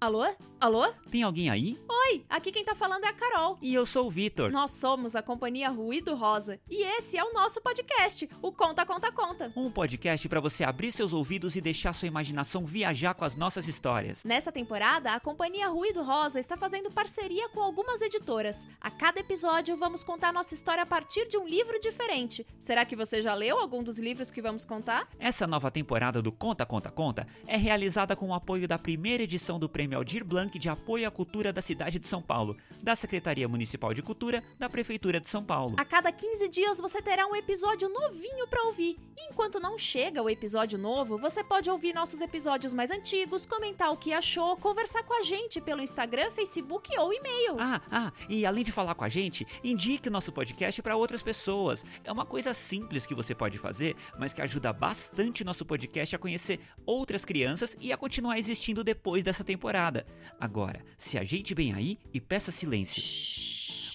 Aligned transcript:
Alô? 0.00 0.24
Alô? 0.60 0.86
Tem 1.10 1.24
alguém 1.24 1.50
aí? 1.50 1.76
Oi, 2.10 2.24
aqui 2.26 2.50
quem 2.50 2.64
tá 2.64 2.74
falando 2.74 3.04
é 3.04 3.08
a 3.08 3.12
Carol. 3.12 3.58
E 3.60 3.74
eu 3.74 3.84
sou 3.84 4.06
o 4.06 4.10
Vitor. 4.10 4.50
Nós 4.50 4.70
somos 4.70 5.14
a 5.14 5.20
companhia 5.20 5.68
Ruído 5.68 6.14
Rosa 6.14 6.58
e 6.66 6.82
esse 6.96 7.18
é 7.18 7.22
o 7.22 7.34
nosso 7.34 7.60
podcast, 7.60 8.26
o 8.40 8.50
Conta 8.50 8.86
Conta 8.86 9.12
Conta. 9.12 9.52
Um 9.54 9.70
podcast 9.70 10.26
para 10.26 10.40
você 10.40 10.64
abrir 10.64 10.90
seus 10.90 11.12
ouvidos 11.12 11.54
e 11.54 11.60
deixar 11.60 11.92
sua 11.92 12.08
imaginação 12.08 12.64
viajar 12.64 13.12
com 13.12 13.26
as 13.26 13.36
nossas 13.36 13.68
histórias. 13.68 14.24
Nessa 14.24 14.50
temporada, 14.50 15.12
a 15.12 15.20
companhia 15.20 15.68
Ruído 15.68 16.02
Rosa 16.02 16.40
está 16.40 16.56
fazendo 16.56 16.90
parceria 16.90 17.46
com 17.50 17.60
algumas 17.60 18.00
editoras. 18.00 18.66
A 18.80 18.90
cada 18.90 19.20
episódio 19.20 19.76
vamos 19.76 20.02
contar 20.02 20.32
nossa 20.32 20.54
história 20.54 20.84
a 20.84 20.86
partir 20.86 21.28
de 21.28 21.36
um 21.36 21.46
livro 21.46 21.78
diferente. 21.78 22.46
Será 22.58 22.86
que 22.86 22.96
você 22.96 23.20
já 23.20 23.34
leu 23.34 23.58
algum 23.58 23.82
dos 23.82 23.98
livros 23.98 24.30
que 24.30 24.40
vamos 24.40 24.64
contar? 24.64 25.06
Essa 25.18 25.46
nova 25.46 25.70
temporada 25.70 26.22
do 26.22 26.32
Conta 26.32 26.64
Conta 26.64 26.90
Conta 26.90 27.26
é 27.46 27.58
realizada 27.58 28.16
com 28.16 28.28
o 28.28 28.34
apoio 28.34 28.66
da 28.66 28.78
primeira 28.78 29.24
edição 29.24 29.58
do 29.58 29.68
Prêmio 29.68 29.98
Aldir 29.98 30.24
Blanc 30.24 30.58
de 30.58 30.70
Apoio 30.70 31.06
à 31.06 31.10
Cultura 31.10 31.52
da 31.52 31.60
cidade 31.60 31.97
de 31.98 32.06
São 32.06 32.22
Paulo, 32.22 32.56
da 32.82 32.94
Secretaria 32.94 33.48
Municipal 33.48 33.92
de 33.92 34.02
Cultura 34.02 34.42
da 34.58 34.68
Prefeitura 34.68 35.20
de 35.20 35.28
São 35.28 35.44
Paulo. 35.44 35.76
A 35.78 35.84
cada 35.84 36.12
15 36.12 36.48
dias 36.48 36.80
você 36.80 37.02
terá 37.02 37.26
um 37.26 37.34
episódio 37.34 37.88
novinho 37.88 38.46
para 38.48 38.62
ouvir. 38.64 38.96
E 39.16 39.30
enquanto 39.30 39.58
não 39.58 39.76
chega 39.76 40.22
o 40.22 40.30
episódio 40.30 40.78
novo, 40.78 41.18
você 41.18 41.42
pode 41.42 41.68
ouvir 41.70 41.92
nossos 41.92 42.20
episódios 42.20 42.72
mais 42.72 42.90
antigos, 42.90 43.46
comentar 43.46 43.90
o 43.90 43.96
que 43.96 44.12
achou, 44.12 44.56
conversar 44.56 45.02
com 45.02 45.12
a 45.12 45.22
gente 45.22 45.60
pelo 45.60 45.82
Instagram, 45.82 46.30
Facebook 46.30 46.96
ou 46.98 47.12
e-mail. 47.12 47.56
Ah, 47.58 47.80
ah, 47.90 48.12
e 48.28 48.46
além 48.46 48.62
de 48.62 48.72
falar 48.72 48.94
com 48.94 49.04
a 49.04 49.08
gente, 49.08 49.46
indique 49.62 50.08
nosso 50.08 50.32
podcast 50.32 50.80
para 50.82 50.96
outras 50.96 51.22
pessoas. 51.22 51.84
É 52.04 52.12
uma 52.12 52.24
coisa 52.24 52.54
simples 52.54 53.06
que 53.06 53.14
você 53.14 53.34
pode 53.34 53.58
fazer, 53.58 53.96
mas 54.18 54.32
que 54.32 54.42
ajuda 54.42 54.72
bastante 54.72 55.44
nosso 55.44 55.64
podcast 55.64 56.14
a 56.14 56.18
conhecer 56.18 56.60
outras 56.86 57.24
crianças 57.24 57.76
e 57.80 57.92
a 57.92 57.96
continuar 57.96 58.38
existindo 58.38 58.84
depois 58.84 59.24
dessa 59.24 59.42
temporada. 59.42 60.06
Agora, 60.38 60.84
se 60.96 61.18
ajeite 61.18 61.54
bem 61.54 61.74
aí 61.74 61.87
e 62.12 62.20
peça 62.20 62.50
silêncio. 62.50 63.02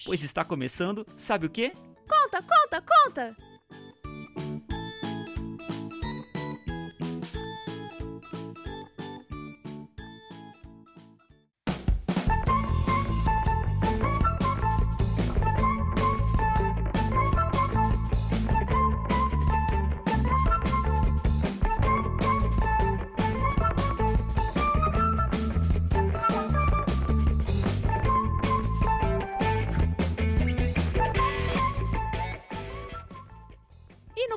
Pois 0.06 0.22
está 0.22 0.44
começando, 0.44 1.06
sabe 1.16 1.46
o 1.46 1.50
quê? 1.50 1.72
Conta, 2.08 2.42
conta, 2.42 2.82
conta! 2.82 3.53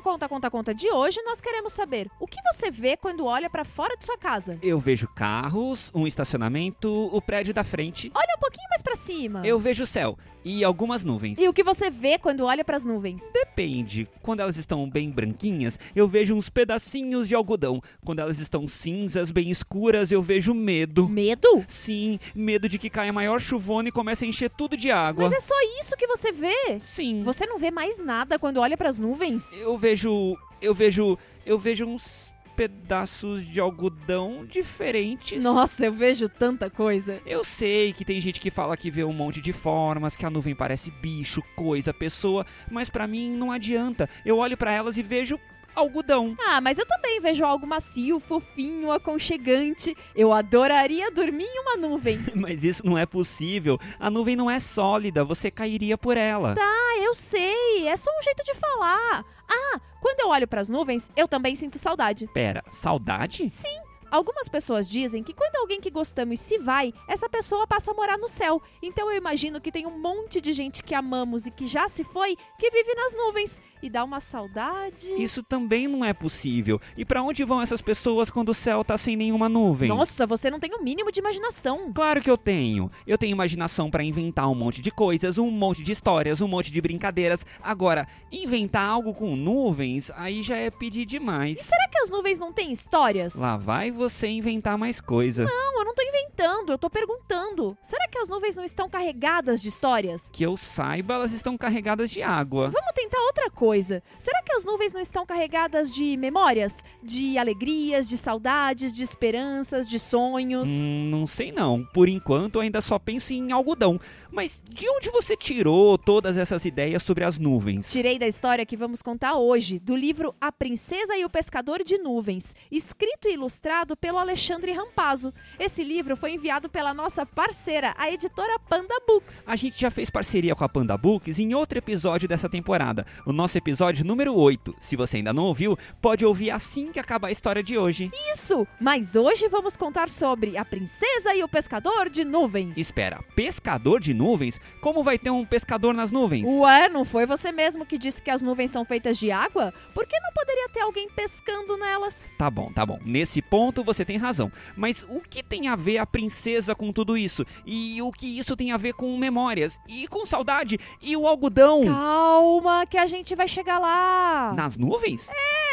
Conta 0.08 0.26
Conta 0.26 0.50
Conta 0.50 0.74
de 0.74 0.90
hoje, 0.90 1.20
nós 1.22 1.38
queremos 1.38 1.70
saber 1.70 2.10
o 2.18 2.26
que 2.26 2.38
você 2.50 2.70
vê 2.70 2.96
quando 2.96 3.26
olha 3.26 3.50
para 3.50 3.62
fora 3.62 3.94
de 3.94 4.06
sua 4.06 4.16
casa. 4.16 4.58
Eu 4.62 4.80
vejo 4.80 5.06
carros, 5.06 5.90
um 5.94 6.06
estacionamento, 6.06 6.90
o 7.14 7.20
prédio 7.20 7.52
da 7.52 7.62
frente. 7.62 8.10
Olha 8.14 8.34
um 8.34 8.40
pouquinho 8.40 8.66
mais 8.70 8.80
para 8.80 8.96
cima. 8.96 9.46
Eu 9.46 9.60
vejo 9.60 9.84
o 9.84 9.86
céu 9.86 10.16
e 10.42 10.64
algumas 10.64 11.04
nuvens. 11.04 11.38
E 11.38 11.46
o 11.46 11.52
que 11.52 11.62
você 11.62 11.90
vê 11.90 12.16
quando 12.16 12.46
olha 12.46 12.64
para 12.64 12.74
as 12.74 12.86
nuvens? 12.86 13.22
Depende. 13.34 14.08
Quando 14.22 14.40
elas 14.40 14.56
estão 14.56 14.88
bem 14.88 15.10
branquinhas, 15.10 15.78
eu 15.94 16.08
vejo 16.08 16.34
uns 16.34 16.48
pedacinhos 16.48 17.28
de 17.28 17.34
algodão. 17.34 17.82
Quando 18.02 18.20
elas 18.20 18.38
estão 18.38 18.66
cinzas, 18.66 19.30
bem 19.30 19.50
escuras, 19.50 20.10
eu 20.10 20.22
vejo 20.22 20.54
medo. 20.54 21.06
Medo? 21.06 21.62
Sim, 21.68 22.18
medo 22.34 22.66
de 22.66 22.78
que 22.78 22.88
caia 22.88 23.12
maior 23.12 23.40
chuvona 23.40 23.90
e 23.90 23.92
comece 23.92 24.24
a 24.24 24.28
encher 24.28 24.48
tudo 24.48 24.74
de 24.74 24.90
água. 24.90 25.24
Mas 25.24 25.34
é 25.34 25.40
só 25.40 25.54
isso 25.78 25.94
que 25.98 26.06
você 26.06 26.32
vê? 26.32 26.78
Sim. 26.80 27.22
Você 27.24 27.44
não 27.44 27.58
vê 27.58 27.70
mais 27.70 28.02
nada 28.02 28.38
quando 28.38 28.58
olha 28.58 28.76
para 28.76 28.88
as 28.88 28.98
nuvens? 28.98 29.52
Eu 29.52 29.76
vejo. 29.76 29.97
Eu 30.06 30.74
vejo. 30.74 31.18
Eu 31.46 31.58
vejo 31.58 31.86
uns 31.86 32.32
pedaços 32.58 33.46
de 33.46 33.60
algodão 33.60 34.44
diferentes. 34.44 35.40
Nossa, 35.40 35.86
eu 35.86 35.92
vejo 35.92 36.28
tanta 36.28 36.68
coisa. 36.68 37.22
Eu 37.24 37.44
sei 37.44 37.92
que 37.92 38.04
tem 38.04 38.20
gente 38.20 38.40
que 38.40 38.50
fala 38.50 38.76
que 38.76 38.90
vê 38.90 39.04
um 39.04 39.12
monte 39.12 39.40
de 39.40 39.52
formas, 39.52 40.16
que 40.16 40.26
a 40.26 40.30
nuvem 40.30 40.56
parece 40.56 40.90
bicho, 40.90 41.40
coisa, 41.54 41.94
pessoa, 41.94 42.44
mas 42.68 42.90
pra 42.90 43.06
mim 43.06 43.30
não 43.30 43.52
adianta. 43.52 44.10
Eu 44.26 44.38
olho 44.38 44.56
pra 44.56 44.72
elas 44.72 44.96
e 44.96 45.04
vejo 45.04 45.38
algodão. 45.78 46.36
Ah, 46.46 46.60
mas 46.60 46.78
eu 46.78 46.86
também 46.86 47.20
vejo 47.20 47.44
algo 47.44 47.66
macio, 47.66 48.20
fofinho, 48.20 48.90
aconchegante. 48.90 49.96
Eu 50.14 50.32
adoraria 50.32 51.10
dormir 51.10 51.44
em 51.44 51.60
uma 51.60 51.76
nuvem. 51.76 52.18
Mas 52.34 52.62
isso 52.64 52.84
não 52.84 52.96
é 52.96 53.04
possível. 53.06 53.78
A 53.98 54.10
nuvem 54.10 54.36
não 54.36 54.50
é 54.50 54.60
sólida, 54.60 55.24
você 55.24 55.50
cairia 55.50 55.96
por 55.98 56.16
ela. 56.16 56.54
Ah, 56.58 56.98
eu 57.02 57.14
sei. 57.14 57.88
É 57.88 57.96
só 57.96 58.10
um 58.10 58.22
jeito 58.22 58.42
de 58.44 58.54
falar. 58.54 59.24
Ah, 59.48 59.80
quando 60.00 60.20
eu 60.20 60.28
olho 60.28 60.46
para 60.46 60.60
as 60.60 60.68
nuvens, 60.68 61.10
eu 61.16 61.26
também 61.26 61.54
sinto 61.54 61.78
saudade. 61.78 62.28
Pera, 62.32 62.62
saudade? 62.70 63.48
Sim. 63.50 63.87
Algumas 64.10 64.48
pessoas 64.48 64.88
dizem 64.88 65.22
que 65.22 65.34
quando 65.34 65.56
alguém 65.56 65.80
que 65.80 65.90
gostamos 65.90 66.40
se 66.40 66.58
vai, 66.58 66.94
essa 67.06 67.28
pessoa 67.28 67.66
passa 67.66 67.90
a 67.90 67.94
morar 67.94 68.16
no 68.16 68.28
céu. 68.28 68.60
Então 68.82 69.10
eu 69.10 69.18
imagino 69.18 69.60
que 69.60 69.70
tem 69.70 69.86
um 69.86 69.98
monte 69.98 70.40
de 70.40 70.52
gente 70.52 70.82
que 70.82 70.94
amamos 70.94 71.46
e 71.46 71.50
que 71.50 71.66
já 71.66 71.88
se 71.88 72.04
foi, 72.04 72.36
que 72.58 72.70
vive 72.70 72.94
nas 72.94 73.14
nuvens 73.14 73.60
e 73.82 73.90
dá 73.90 74.02
uma 74.02 74.18
saudade. 74.20 75.12
Isso 75.14 75.42
também 75.42 75.86
não 75.86 76.04
é 76.04 76.12
possível. 76.12 76.80
E 76.96 77.04
pra 77.04 77.22
onde 77.22 77.44
vão 77.44 77.60
essas 77.60 77.82
pessoas 77.82 78.30
quando 78.30 78.48
o 78.48 78.54
céu 78.54 78.82
tá 78.82 78.96
sem 78.96 79.14
nenhuma 79.14 79.48
nuvem? 79.48 79.88
Nossa, 79.88 80.26
você 80.26 80.50
não 80.50 80.58
tem 80.58 80.70
o 80.72 80.80
um 80.80 80.82
mínimo 80.82 81.12
de 81.12 81.20
imaginação. 81.20 81.92
Claro 81.92 82.22
que 82.22 82.30
eu 82.30 82.38
tenho. 82.38 82.90
Eu 83.06 83.18
tenho 83.18 83.32
imaginação 83.32 83.90
para 83.90 84.02
inventar 84.02 84.50
um 84.50 84.54
monte 84.54 84.80
de 84.80 84.90
coisas, 84.90 85.36
um 85.36 85.50
monte 85.50 85.82
de 85.82 85.92
histórias, 85.92 86.40
um 86.40 86.48
monte 86.48 86.72
de 86.72 86.80
brincadeiras. 86.80 87.44
Agora, 87.62 88.06
inventar 88.32 88.88
algo 88.88 89.12
com 89.12 89.36
nuvens, 89.36 90.10
aí 90.16 90.42
já 90.42 90.56
é 90.56 90.70
pedir 90.70 91.04
demais. 91.04 91.60
E 91.60 91.62
será 91.62 91.88
que 91.88 91.98
as 91.98 92.10
nuvens 92.10 92.38
não 92.38 92.52
têm 92.52 92.72
histórias? 92.72 93.34
Lá 93.34 93.56
vai 93.56 93.90
você 93.98 94.28
inventar 94.28 94.78
mais 94.78 95.00
coisa. 95.00 95.44
Não, 95.44 95.78
eu 95.80 95.84
não 95.84 95.94
tô 95.94 96.02
inventando, 96.02 96.72
eu 96.72 96.78
tô 96.78 96.88
perguntando. 96.88 97.76
Será 97.82 98.08
que 98.08 98.18
as 98.18 98.28
nuvens 98.28 98.56
não 98.56 98.64
estão 98.64 98.88
carregadas 98.88 99.60
de 99.60 99.68
histórias? 99.68 100.30
Que 100.32 100.44
eu 100.44 100.56
saiba, 100.56 101.14
elas 101.14 101.32
estão 101.32 101.58
carregadas 101.58 102.08
de 102.10 102.22
água. 102.22 102.70
Vamos 102.70 102.92
tentar 102.94 103.18
outra 103.26 103.50
coisa. 103.50 104.02
Será 104.18 104.42
que 104.42 104.52
as 104.52 104.64
nuvens 104.64 104.92
não 104.92 105.00
estão 105.00 105.26
carregadas 105.26 105.92
de 105.92 106.16
memórias? 106.16 106.82
De 107.02 107.36
alegrias, 107.36 108.08
de 108.08 108.16
saudades, 108.16 108.94
de 108.94 109.02
esperanças, 109.02 109.88
de 109.88 109.98
sonhos? 109.98 110.68
Hum, 110.68 111.08
não 111.10 111.26
sei 111.26 111.52
não. 111.52 111.84
Por 111.92 112.08
enquanto 112.08 112.56
eu 112.56 112.60
ainda 112.60 112.80
só 112.80 112.98
penso 112.98 113.32
em 113.32 113.52
algodão. 113.52 114.00
Mas 114.30 114.62
de 114.68 114.88
onde 114.88 115.10
você 115.10 115.36
tirou 115.36 115.98
todas 115.98 116.36
essas 116.36 116.64
ideias 116.64 117.02
sobre 117.02 117.24
as 117.24 117.38
nuvens? 117.38 117.90
Tirei 117.90 118.18
da 118.18 118.26
história 118.26 118.64
que 118.64 118.76
vamos 118.76 119.02
contar 119.02 119.34
hoje, 119.36 119.78
do 119.78 119.96
livro 119.96 120.34
A 120.40 120.52
Princesa 120.52 121.16
e 121.16 121.24
o 121.24 121.30
Pescador 121.30 121.82
de 121.82 121.98
Nuvens, 121.98 122.54
escrito 122.70 123.26
e 123.26 123.34
ilustrado 123.34 123.87
pelo 123.96 124.18
Alexandre 124.18 124.72
Rampazzo. 124.72 125.32
Esse 125.58 125.82
livro 125.82 126.16
foi 126.16 126.32
enviado 126.32 126.68
pela 126.68 126.92
nossa 126.94 127.24
parceira, 127.24 127.94
a 127.96 128.10
editora 128.10 128.58
Panda 128.58 128.94
Books. 129.06 129.48
A 129.48 129.56
gente 129.56 129.80
já 129.80 129.90
fez 129.90 130.10
parceria 130.10 130.54
com 130.54 130.64
a 130.64 130.68
Panda 130.68 130.96
Books 130.96 131.38
em 131.38 131.54
outro 131.54 131.78
episódio 131.78 132.28
dessa 132.28 132.48
temporada, 132.48 133.06
o 133.26 133.32
nosso 133.32 133.56
episódio 133.58 134.04
número 134.04 134.34
8. 134.34 134.74
Se 134.78 134.96
você 134.96 135.18
ainda 135.18 135.32
não 135.32 135.44
ouviu, 135.44 135.76
pode 136.00 136.24
ouvir 136.24 136.50
assim 136.50 136.92
que 136.92 137.00
acabar 137.00 137.28
a 137.28 137.32
história 137.32 137.62
de 137.62 137.76
hoje. 137.78 138.10
Isso! 138.32 138.66
Mas 138.80 139.16
hoje 139.16 139.48
vamos 139.48 139.76
contar 139.76 140.08
sobre 140.08 140.56
A 140.56 140.64
Princesa 140.64 141.34
e 141.34 141.42
o 141.42 141.48
Pescador 141.48 142.08
de 142.08 142.24
Nuvens. 142.24 142.76
Espera, 142.76 143.22
pescador 143.34 144.00
de 144.00 144.14
nuvens? 144.14 144.60
Como 144.80 145.02
vai 145.02 145.18
ter 145.18 145.30
um 145.30 145.44
pescador 145.44 145.94
nas 145.94 146.10
nuvens? 146.10 146.46
Ué, 146.46 146.88
não 146.88 147.04
foi 147.04 147.26
você 147.26 147.50
mesmo 147.52 147.86
que 147.86 147.98
disse 147.98 148.22
que 148.22 148.30
as 148.30 148.42
nuvens 148.42 148.70
são 148.70 148.84
feitas 148.84 149.18
de 149.18 149.30
água? 149.30 149.72
Por 149.94 150.06
que 150.06 150.18
não 150.20 150.32
poderia 150.32 150.68
ter 150.68 150.80
alguém 150.80 151.08
pescando 151.08 151.76
nelas? 151.76 152.32
Tá 152.38 152.50
bom, 152.50 152.72
tá 152.72 152.84
bom. 152.84 152.98
Nesse 153.04 153.40
ponto 153.42 153.77
você 153.84 154.04
tem 154.04 154.16
razão. 154.16 154.50
Mas 154.76 155.04
o 155.08 155.20
que 155.20 155.42
tem 155.42 155.68
a 155.68 155.76
ver 155.76 155.98
a 155.98 156.06
princesa 156.06 156.74
com 156.74 156.92
tudo 156.92 157.16
isso? 157.16 157.44
E 157.66 158.00
o 158.02 158.10
que 158.10 158.38
isso 158.38 158.56
tem 158.56 158.72
a 158.72 158.76
ver 158.76 158.94
com 158.94 159.16
memórias? 159.16 159.78
E 159.88 160.06
com 160.08 160.24
saudade? 160.26 160.78
E 161.00 161.16
o 161.16 161.26
algodão? 161.26 161.84
Calma, 161.84 162.86
que 162.86 162.98
a 162.98 163.06
gente 163.06 163.34
vai 163.34 163.48
chegar 163.48 163.78
lá. 163.78 164.52
Nas 164.54 164.76
nuvens? 164.76 165.30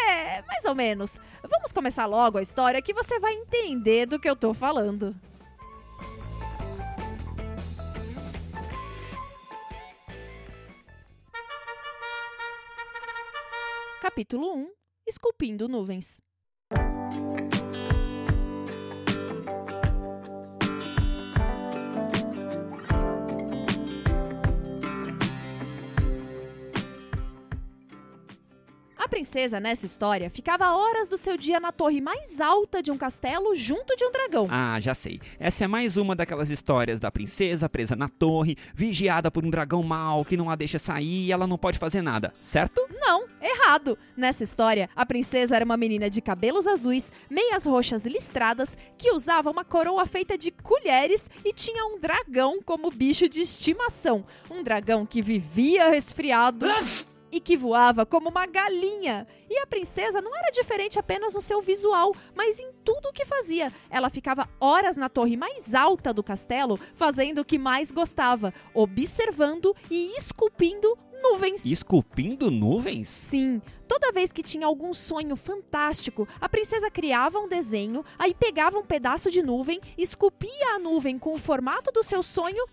É, 0.08 0.42
mais 0.44 0.66
ou 0.66 0.76
menos. 0.76 1.20
Vamos 1.50 1.72
começar 1.72 2.06
logo 2.06 2.38
a 2.38 2.42
história 2.42 2.82
que 2.82 2.94
você 2.94 3.20
vai 3.20 3.34
entender 3.34 4.06
do 4.06 4.20
que 4.20 4.30
eu 4.30 4.36
tô 4.36 4.54
falando. 4.54 5.16
Capítulo 14.02 14.56
1 14.56 14.70
Esculpindo 15.08 15.68
nuvens. 15.68 16.20
Princesa, 29.16 29.62
nessa 29.62 29.86
história, 29.86 30.30
ficava 30.30 30.76
horas 30.76 31.08
do 31.08 31.16
seu 31.16 31.38
dia 31.38 31.58
na 31.58 31.72
torre 31.72 32.02
mais 32.02 32.42
alta 32.42 32.84
de 32.84 32.92
um 32.92 32.98
castelo 32.98 33.56
junto 33.56 33.96
de 33.96 34.04
um 34.04 34.12
dragão. 34.12 34.46
Ah, 34.52 34.78
já 34.82 34.94
sei. 34.94 35.22
Essa 35.40 35.64
é 35.64 35.68
mais 35.70 35.96
uma 35.96 36.14
daquelas 36.14 36.50
histórias 36.50 37.00
da 37.00 37.10
princesa 37.10 37.70
presa 37.70 37.96
na 37.96 38.10
torre, 38.10 38.58
vigiada 38.76 39.32
por 39.32 39.46
um 39.46 39.50
dragão 39.50 39.82
mau 39.82 40.26
que 40.26 40.36
não 40.36 40.50
a 40.50 40.56
deixa 40.58 40.78
sair 40.78 41.28
e 41.28 41.32
ela 41.32 41.48
não 41.48 41.58
pode 41.58 41.80
fazer 41.80 42.02
nada, 42.02 42.34
certo? 42.42 42.86
Não, 43.00 43.24
errado! 43.42 43.98
Nessa 44.18 44.44
história, 44.44 44.90
a 44.94 45.06
princesa 45.06 45.56
era 45.56 45.64
uma 45.64 45.78
menina 45.78 46.10
de 46.10 46.20
cabelos 46.20 46.68
azuis, 46.68 47.10
meias 47.30 47.66
roxas 47.66 48.06
listradas, 48.06 48.78
que 48.98 49.14
usava 49.14 49.50
uma 49.50 49.64
coroa 49.64 50.06
feita 50.06 50.38
de 50.38 50.52
colheres 50.52 51.32
e 51.46 51.54
tinha 51.54 51.86
um 51.86 51.98
dragão 52.02 52.62
como 52.62 52.92
bicho 52.92 53.30
de 53.30 53.40
estimação. 53.40 54.26
Um 54.52 54.62
dragão 54.62 55.06
que 55.06 55.22
vivia 55.22 55.88
resfriado 55.88 56.66
e 57.36 57.40
que 57.42 57.58
voava 57.58 58.06
como 58.06 58.30
uma 58.30 58.46
galinha. 58.46 59.28
E 59.50 59.60
a 59.60 59.68
princesa 59.68 60.22
não 60.22 60.34
era 60.34 60.50
diferente 60.52 60.98
apenas 60.98 61.34
no 61.34 61.42
seu 61.42 61.62
visual, 61.62 62.16
mas 62.34 62.62
em 62.62 62.72
tudo 62.82 63.10
o 63.10 63.14
que 63.14 63.26
fazia. 63.26 63.74
Ela 63.90 64.10
ficava 64.10 64.48
horas 64.58 64.96
na 64.96 65.10
torre 65.10 65.36
mais 65.36 65.76
alta 65.76 66.14
do 66.14 66.24
castelo, 66.24 66.80
fazendo 66.96 67.42
o 67.42 67.46
que 67.46 67.58
mais 67.58 67.92
gostava, 67.92 68.54
observando 68.74 69.76
e 69.92 70.18
esculpindo 70.18 70.98
nuvens. 71.22 71.66
Esculpindo 71.66 72.50
nuvens? 72.50 73.10
Sim. 73.10 73.62
Toda 73.86 74.14
vez 74.14 74.32
que 74.32 74.42
tinha 74.42 74.66
algum 74.66 74.94
sonho 74.94 75.36
fantástico, 75.36 76.28
a 76.40 76.48
princesa 76.48 76.90
criava 76.90 77.38
um 77.38 77.50
desenho, 77.50 78.04
aí 78.18 78.34
pegava 78.34 78.80
um 78.80 78.86
pedaço 78.86 79.30
de 79.30 79.44
nuvem, 79.44 79.82
esculpia 79.98 80.76
a 80.76 80.80
nuvem 80.80 81.20
com 81.20 81.34
o 81.34 81.40
formato 81.40 81.92
do 81.92 82.02
seu 82.02 82.24
sonho 82.24 82.64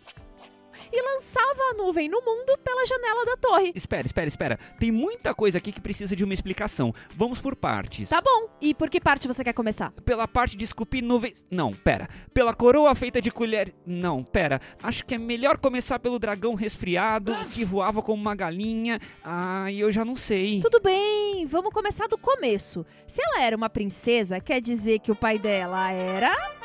e 0.92 1.02
lançava 1.02 1.62
a 1.70 1.74
nuvem 1.74 2.08
no 2.08 2.20
mundo 2.20 2.58
pela 2.64 2.86
janela 2.86 3.24
da 3.26 3.36
torre. 3.36 3.72
Espera, 3.74 4.06
espera, 4.06 4.28
espera. 4.28 4.58
Tem 4.78 4.90
muita 4.90 5.34
coisa 5.34 5.58
aqui 5.58 5.72
que 5.72 5.80
precisa 5.80 6.16
de 6.16 6.24
uma 6.24 6.34
explicação. 6.34 6.94
Vamos 7.16 7.38
por 7.38 7.54
partes. 7.54 8.08
Tá 8.08 8.20
bom. 8.20 8.48
E 8.60 8.74
por 8.74 8.88
que 8.88 9.00
parte 9.00 9.26
você 9.26 9.44
quer 9.44 9.52
começar? 9.52 9.92
Pela 10.04 10.26
parte 10.26 10.56
de 10.56 10.64
esculpir 10.64 11.02
nuvens. 11.02 11.44
Não, 11.50 11.72
pera. 11.72 12.08
Pela 12.32 12.54
coroa 12.54 12.94
feita 12.94 13.20
de 13.20 13.30
colher. 13.30 13.74
Não, 13.86 14.22
pera. 14.24 14.60
Acho 14.82 15.04
que 15.04 15.14
é 15.14 15.18
melhor 15.18 15.58
começar 15.58 15.98
pelo 15.98 16.18
dragão 16.18 16.54
resfriado 16.54 17.34
que 17.52 17.64
voava 17.64 18.02
como 18.02 18.20
uma 18.20 18.34
galinha. 18.34 18.98
Ah, 19.24 19.70
eu 19.72 19.90
já 19.92 20.04
não 20.04 20.16
sei. 20.16 20.60
Tudo 20.60 20.80
bem, 20.80 21.46
vamos 21.46 21.72
começar 21.72 22.06
do 22.06 22.18
começo. 22.18 22.84
Se 23.06 23.22
ela 23.22 23.42
era 23.42 23.56
uma 23.56 23.70
princesa, 23.70 24.40
quer 24.40 24.60
dizer 24.60 24.98
que 25.00 25.10
o 25.10 25.16
pai 25.16 25.38
dela 25.38 25.90
era. 25.90 26.61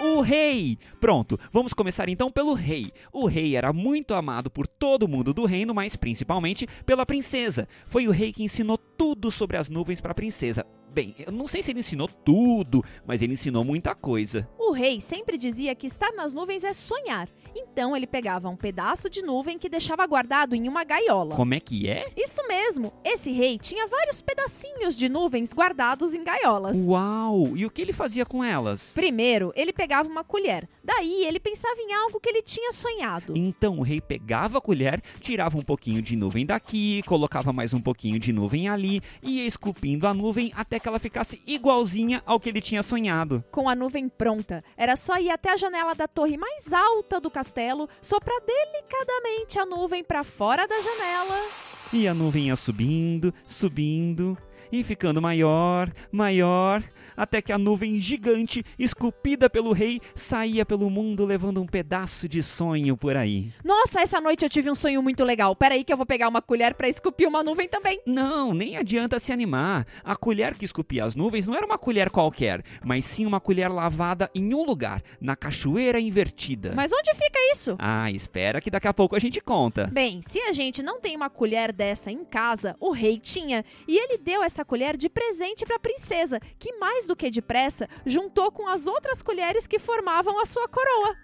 O 0.00 0.20
rei! 0.20 0.78
Pronto, 1.00 1.38
vamos 1.52 1.74
começar 1.74 2.08
então 2.08 2.30
pelo 2.30 2.54
rei. 2.54 2.92
O 3.12 3.26
rei 3.26 3.56
era 3.56 3.72
muito 3.72 4.14
amado 4.14 4.48
por 4.48 4.64
todo 4.64 5.08
mundo 5.08 5.34
do 5.34 5.44
reino, 5.44 5.74
mas 5.74 5.96
principalmente 5.96 6.68
pela 6.86 7.04
princesa. 7.04 7.68
Foi 7.88 8.06
o 8.06 8.12
rei 8.12 8.32
que 8.32 8.44
ensinou 8.44 8.78
tudo 8.98 9.30
sobre 9.30 9.56
as 9.56 9.68
nuvens 9.68 10.00
para 10.00 10.10
a 10.10 10.14
princesa. 10.14 10.66
Bem, 10.90 11.14
eu 11.18 11.30
não 11.30 11.46
sei 11.46 11.62
se 11.62 11.70
ele 11.70 11.80
ensinou 11.80 12.08
tudo, 12.08 12.82
mas 13.06 13.22
ele 13.22 13.34
ensinou 13.34 13.62
muita 13.62 13.94
coisa. 13.94 14.48
O 14.58 14.72
rei 14.72 15.00
sempre 15.00 15.38
dizia 15.38 15.74
que 15.74 15.86
estar 15.86 16.12
nas 16.12 16.34
nuvens 16.34 16.64
é 16.64 16.72
sonhar. 16.72 17.28
Então 17.54 17.96
ele 17.96 18.06
pegava 18.06 18.48
um 18.48 18.56
pedaço 18.56 19.08
de 19.08 19.22
nuvem 19.22 19.58
que 19.58 19.68
deixava 19.68 20.06
guardado 20.06 20.54
em 20.54 20.66
uma 20.68 20.84
gaiola. 20.84 21.36
Como 21.36 21.54
é 21.54 21.60
que 21.60 21.88
é? 21.88 22.10
Isso 22.16 22.46
mesmo! 22.48 22.92
Esse 23.04 23.30
rei 23.32 23.58
tinha 23.58 23.86
vários 23.86 24.20
pedacinhos 24.20 24.96
de 24.96 25.08
nuvens 25.08 25.52
guardados 25.52 26.14
em 26.14 26.24
gaiolas. 26.24 26.76
Uau! 26.76 27.56
E 27.56 27.64
o 27.64 27.70
que 27.70 27.82
ele 27.82 27.92
fazia 27.92 28.26
com 28.26 28.42
elas? 28.42 28.92
Primeiro, 28.94 29.52
ele 29.54 29.72
pegava 29.72 30.08
uma 30.08 30.24
colher. 30.24 30.68
Daí 30.82 31.24
ele 31.24 31.38
pensava 31.38 31.80
em 31.80 31.92
algo 31.92 32.18
que 32.18 32.28
ele 32.28 32.42
tinha 32.42 32.72
sonhado. 32.72 33.34
Então 33.36 33.78
o 33.78 33.82
rei 33.82 34.00
pegava 34.00 34.58
a 34.58 34.60
colher, 34.60 35.00
tirava 35.20 35.56
um 35.58 35.62
pouquinho 35.62 36.02
de 36.02 36.16
nuvem 36.16 36.44
daqui, 36.46 37.02
colocava 37.06 37.52
mais 37.52 37.72
um 37.74 37.80
pouquinho 37.80 38.18
de 38.18 38.32
nuvem 38.32 38.68
ali, 38.68 38.87
e 38.96 39.02
ia 39.22 39.46
esculpindo 39.46 40.06
a 40.06 40.14
nuvem 40.14 40.52
até 40.56 40.80
que 40.80 40.88
ela 40.88 40.98
ficasse 40.98 41.40
igualzinha 41.46 42.22
ao 42.24 42.40
que 42.40 42.48
ele 42.48 42.60
tinha 42.60 42.82
sonhado. 42.82 43.44
Com 43.50 43.68
a 43.68 43.74
nuvem 43.74 44.08
pronta, 44.08 44.64
era 44.76 44.96
só 44.96 45.18
ir 45.18 45.30
até 45.30 45.52
a 45.52 45.56
janela 45.56 45.94
da 45.94 46.08
torre 46.08 46.36
mais 46.36 46.72
alta 46.72 47.20
do 47.20 47.30
castelo, 47.30 47.88
soprar 48.00 48.40
delicadamente 48.40 49.58
a 49.58 49.66
nuvem 49.66 50.02
para 50.02 50.24
fora 50.24 50.66
da 50.66 50.80
janela. 50.80 51.48
E 51.92 52.06
a 52.06 52.14
nuvem 52.14 52.48
ia 52.48 52.56
subindo, 52.56 53.32
subindo 53.44 54.36
e 54.70 54.82
ficando 54.84 55.22
maior, 55.22 55.90
maior, 56.12 56.82
até 57.18 57.42
que 57.42 57.52
a 57.52 57.58
nuvem 57.58 58.00
gigante, 58.00 58.64
esculpida 58.78 59.50
pelo 59.50 59.72
rei, 59.72 60.00
saía 60.14 60.64
pelo 60.64 60.88
mundo 60.88 61.26
levando 61.26 61.60
um 61.60 61.66
pedaço 61.66 62.28
de 62.28 62.42
sonho 62.42 62.96
por 62.96 63.16
aí. 63.16 63.52
Nossa, 63.64 64.00
essa 64.00 64.20
noite 64.20 64.44
eu 64.44 64.48
tive 64.48 64.70
um 64.70 64.74
sonho 64.74 65.02
muito 65.02 65.24
legal. 65.24 65.56
Peraí 65.56 65.82
que 65.82 65.92
eu 65.92 65.96
vou 65.96 66.06
pegar 66.06 66.28
uma 66.28 66.40
colher 66.40 66.74
para 66.74 66.88
esculpir 66.88 67.28
uma 67.28 67.42
nuvem 67.42 67.68
também. 67.68 68.00
Não, 68.06 68.54
nem 68.54 68.76
adianta 68.76 69.18
se 69.18 69.32
animar. 69.32 69.84
A 70.04 70.14
colher 70.14 70.54
que 70.54 70.64
esculpia 70.64 71.04
as 71.04 71.16
nuvens 71.16 71.46
não 71.46 71.54
era 71.54 71.66
uma 71.66 71.76
colher 71.76 72.08
qualquer, 72.10 72.62
mas 72.84 73.04
sim 73.04 73.26
uma 73.26 73.40
colher 73.40 73.68
lavada 73.68 74.30
em 74.32 74.54
um 74.54 74.64
lugar, 74.64 75.02
na 75.20 75.34
cachoeira 75.34 75.98
invertida. 75.98 76.72
Mas 76.76 76.92
onde 76.92 77.12
fica 77.14 77.38
isso? 77.52 77.74
Ah, 77.78 78.10
espera 78.12 78.60
que 78.60 78.70
daqui 78.70 78.86
a 78.86 78.94
pouco 78.94 79.16
a 79.16 79.18
gente 79.18 79.40
conta. 79.40 79.88
Bem, 79.88 80.22
se 80.22 80.40
a 80.42 80.52
gente 80.52 80.82
não 80.82 81.00
tem 81.00 81.16
uma 81.16 81.28
colher 81.28 81.72
dessa 81.72 82.12
em 82.12 82.24
casa, 82.24 82.76
o 82.80 82.92
rei 82.92 83.18
tinha, 83.18 83.64
e 83.88 83.98
ele 83.98 84.18
deu 84.18 84.42
essa 84.42 84.64
colher 84.64 84.96
de 84.96 85.08
presente 85.08 85.64
para 85.66 85.76
a 85.76 85.80
princesa, 85.80 86.38
que 86.58 86.74
mais 86.74 87.07
do 87.08 87.16
que 87.16 87.30
depressa 87.30 87.88
juntou 88.06 88.52
com 88.52 88.68
as 88.68 88.86
outras 88.86 89.20
colheres 89.20 89.66
que 89.66 89.80
formavam 89.80 90.40
a 90.40 90.46
sua 90.46 90.68
coroa. 90.68 91.16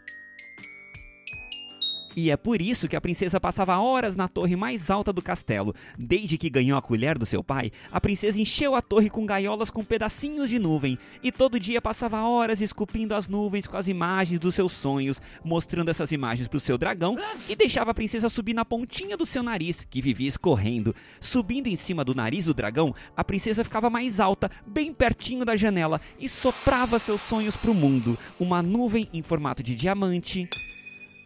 E 2.17 2.31
é 2.31 2.37
por 2.37 2.61
isso 2.61 2.89
que 2.89 2.97
a 2.97 3.01
princesa 3.01 3.41
passava 3.41 3.79
horas 3.79 4.15
na 4.15 4.29
torre 4.29 4.55
mais 4.55 4.91
alta 4.91 5.13
do 5.13 5.23
castelo. 5.23 5.75
Desde 5.99 6.39
que 6.39 6.49
ganhou 6.49 6.79
a 6.79 6.83
colher 6.83 7.19
do 7.19 7.27
seu 7.27 7.43
pai, 7.43 7.73
a 7.91 8.01
princesa 8.01 8.41
encheu 8.41 8.75
a 8.75 8.83
torre 8.83 9.11
com 9.11 9.27
gaiolas 9.27 9.71
com 9.71 9.85
pedacinhos 9.85 10.49
de 10.49 10.59
nuvem 10.59 10.99
e 11.23 11.33
todo 11.33 11.59
dia 11.59 11.83
passava 11.83 12.23
horas 12.23 12.61
esculpindo 12.61 13.15
as 13.15 13.27
nuvens 13.27 13.67
com 13.67 13.77
as 13.77 13.89
imagens 13.89 14.39
dos 14.39 14.55
seus 14.55 14.73
sonhos, 14.73 15.21
mostrando 15.45 15.91
essas 15.91 16.13
imagens 16.13 16.47
para 16.47 16.57
o 16.57 16.61
seu 16.61 16.79
dragão 16.79 17.19
e 17.49 17.57
deixava 17.57 17.91
a 17.91 17.95
princesa 17.95 18.29
subir 18.29 18.55
na 18.55 18.65
pontinha 18.65 19.17
do 19.17 19.27
seu 19.27 19.43
nariz, 19.43 19.87
que 19.89 20.01
vivia 20.01 20.29
escorrendo. 20.29 20.95
Subindo 21.21 21.67
em 21.67 21.77
cima 21.77 22.05
do 22.05 22.15
nariz 22.15 22.45
do 22.45 22.55
dragão, 22.55 22.95
a 23.17 23.25
princesa 23.25 23.65
ficava 23.65 23.91
mais 23.91 24.21
alta, 24.21 24.51
bem 24.67 24.93
pertinho 24.93 25.45
da 25.45 25.57
janela 25.57 26.01
e 26.19 26.29
soprava 26.29 26.99
seus 26.99 27.21
sonhos 27.21 27.57
para 27.57 27.71
o 27.71 27.75
mundo. 27.75 28.17
Uma 28.39 28.63
nuvem 28.63 29.09
em 29.13 29.23
formato 29.23 29.63
de 29.63 29.75
diamante 29.75 30.49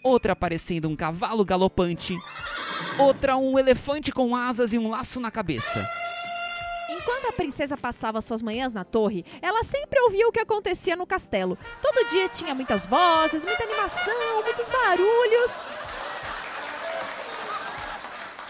outra 0.03 0.35
parecendo 0.35 0.89
um 0.89 0.97
cavalo 0.97 1.45
galopante, 1.45 2.17
outra 2.99 3.37
um 3.37 3.59
elefante 3.59 4.13
com 4.13 4.35
asas 4.35 4.73
e 4.73 4.79
um 4.79 4.89
laço 4.89 5.21
na 5.21 5.31
cabeça. 5.31 5.89
Enquanto 6.89 7.27
a 7.27 7.33
princesa 7.33 7.77
passava 7.77 8.21
suas 8.21 8.43
manhãs 8.43 8.73
na 8.73 8.85
torre, 8.85 9.25
ela 9.43 9.63
sempre 9.63 10.01
ouvia 10.01 10.27
o 10.27 10.33
que 10.33 10.41
acontecia 10.41 10.97
no 10.97 11.07
castelo. 11.07 11.59
Todo 11.83 12.09
dia 12.09 12.29
tinha 12.29 12.55
muitas 12.55 12.87
vozes, 12.87 13.45
muita 13.45 13.65
animação, 13.65 14.43
muitos 14.43 14.69
barulhos. 14.69 15.51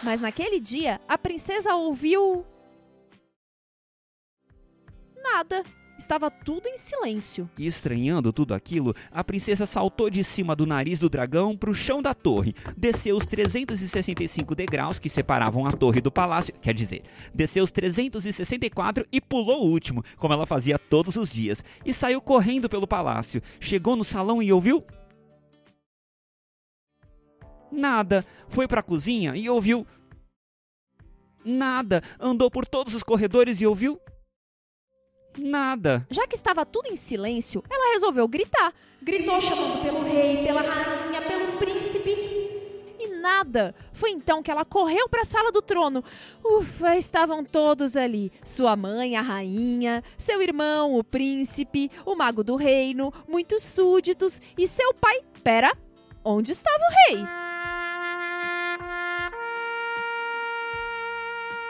Mas 0.02 0.20
naquele 0.20 0.60
dia, 0.60 1.00
a 1.08 1.18
princesa 1.18 1.74
ouviu. 1.74 2.46
Nada. 5.16 5.64
Estava 5.98 6.30
tudo 6.30 6.68
em 6.68 6.78
silêncio. 6.78 7.50
E 7.58 7.66
estranhando 7.66 8.32
tudo 8.32 8.54
aquilo, 8.54 8.94
a 9.10 9.24
princesa 9.24 9.66
saltou 9.66 10.08
de 10.08 10.22
cima 10.22 10.54
do 10.54 10.64
nariz 10.64 11.00
do 11.00 11.10
dragão 11.10 11.56
para 11.56 11.70
o 11.70 11.74
chão 11.74 12.00
da 12.00 12.14
torre, 12.14 12.54
desceu 12.76 13.16
os 13.16 13.26
365 13.26 14.54
degraus 14.54 15.00
que 15.00 15.08
separavam 15.08 15.66
a 15.66 15.72
torre 15.72 16.00
do 16.00 16.12
palácio, 16.12 16.54
quer 16.62 16.72
dizer, 16.72 17.02
desceu 17.34 17.64
os 17.64 17.72
364 17.72 19.04
e 19.10 19.20
pulou 19.20 19.64
o 19.64 19.70
último, 19.70 20.04
como 20.16 20.32
ela 20.32 20.46
fazia 20.46 20.78
todos 20.78 21.16
os 21.16 21.30
dias, 21.30 21.64
e 21.84 21.92
saiu 21.92 22.20
correndo 22.20 22.68
pelo 22.68 22.86
palácio. 22.86 23.42
Chegou 23.58 23.96
no 23.96 24.04
salão 24.04 24.40
e 24.40 24.52
ouviu 24.52 24.84
Nada. 27.70 28.24
Foi 28.48 28.66
para 28.66 28.80
a 28.80 28.84
cozinha 28.84 29.34
e 29.36 29.50
ouviu 29.50 29.86
Nada. 31.44 32.02
Andou 32.20 32.50
por 32.50 32.64
todos 32.66 32.94
os 32.94 33.02
corredores 33.02 33.60
e 33.60 33.66
ouviu 33.66 34.00
Nada. 35.38 36.06
Já 36.10 36.26
que 36.26 36.34
estava 36.34 36.66
tudo 36.66 36.88
em 36.88 36.96
silêncio, 36.96 37.62
ela 37.70 37.92
resolveu 37.94 38.26
gritar. 38.26 38.72
Gritou 39.00 39.40
chamando 39.40 39.82
pelo 39.82 40.02
rei, 40.02 40.44
pela 40.44 40.60
rainha, 40.60 41.22
pelo 41.22 41.56
príncipe. 41.58 42.10
E 42.98 43.08
nada. 43.20 43.74
Foi 43.92 44.10
então 44.10 44.42
que 44.42 44.50
ela 44.50 44.64
correu 44.64 45.08
para 45.08 45.22
a 45.22 45.24
sala 45.24 45.52
do 45.52 45.62
trono. 45.62 46.02
Ufa, 46.44 46.96
estavam 46.96 47.44
todos 47.44 47.96
ali: 47.96 48.32
sua 48.44 48.74
mãe, 48.74 49.16
a 49.16 49.22
rainha, 49.22 50.02
seu 50.16 50.42
irmão, 50.42 50.96
o 50.96 51.04
príncipe, 51.04 51.90
o 52.04 52.16
mago 52.16 52.42
do 52.42 52.56
reino, 52.56 53.12
muitos 53.28 53.62
súditos 53.62 54.40
e 54.56 54.66
seu 54.66 54.92
pai. 54.94 55.20
Pera, 55.44 55.76
onde 56.24 56.52
estava 56.52 56.82
o 56.84 57.12
rei? 57.12 57.24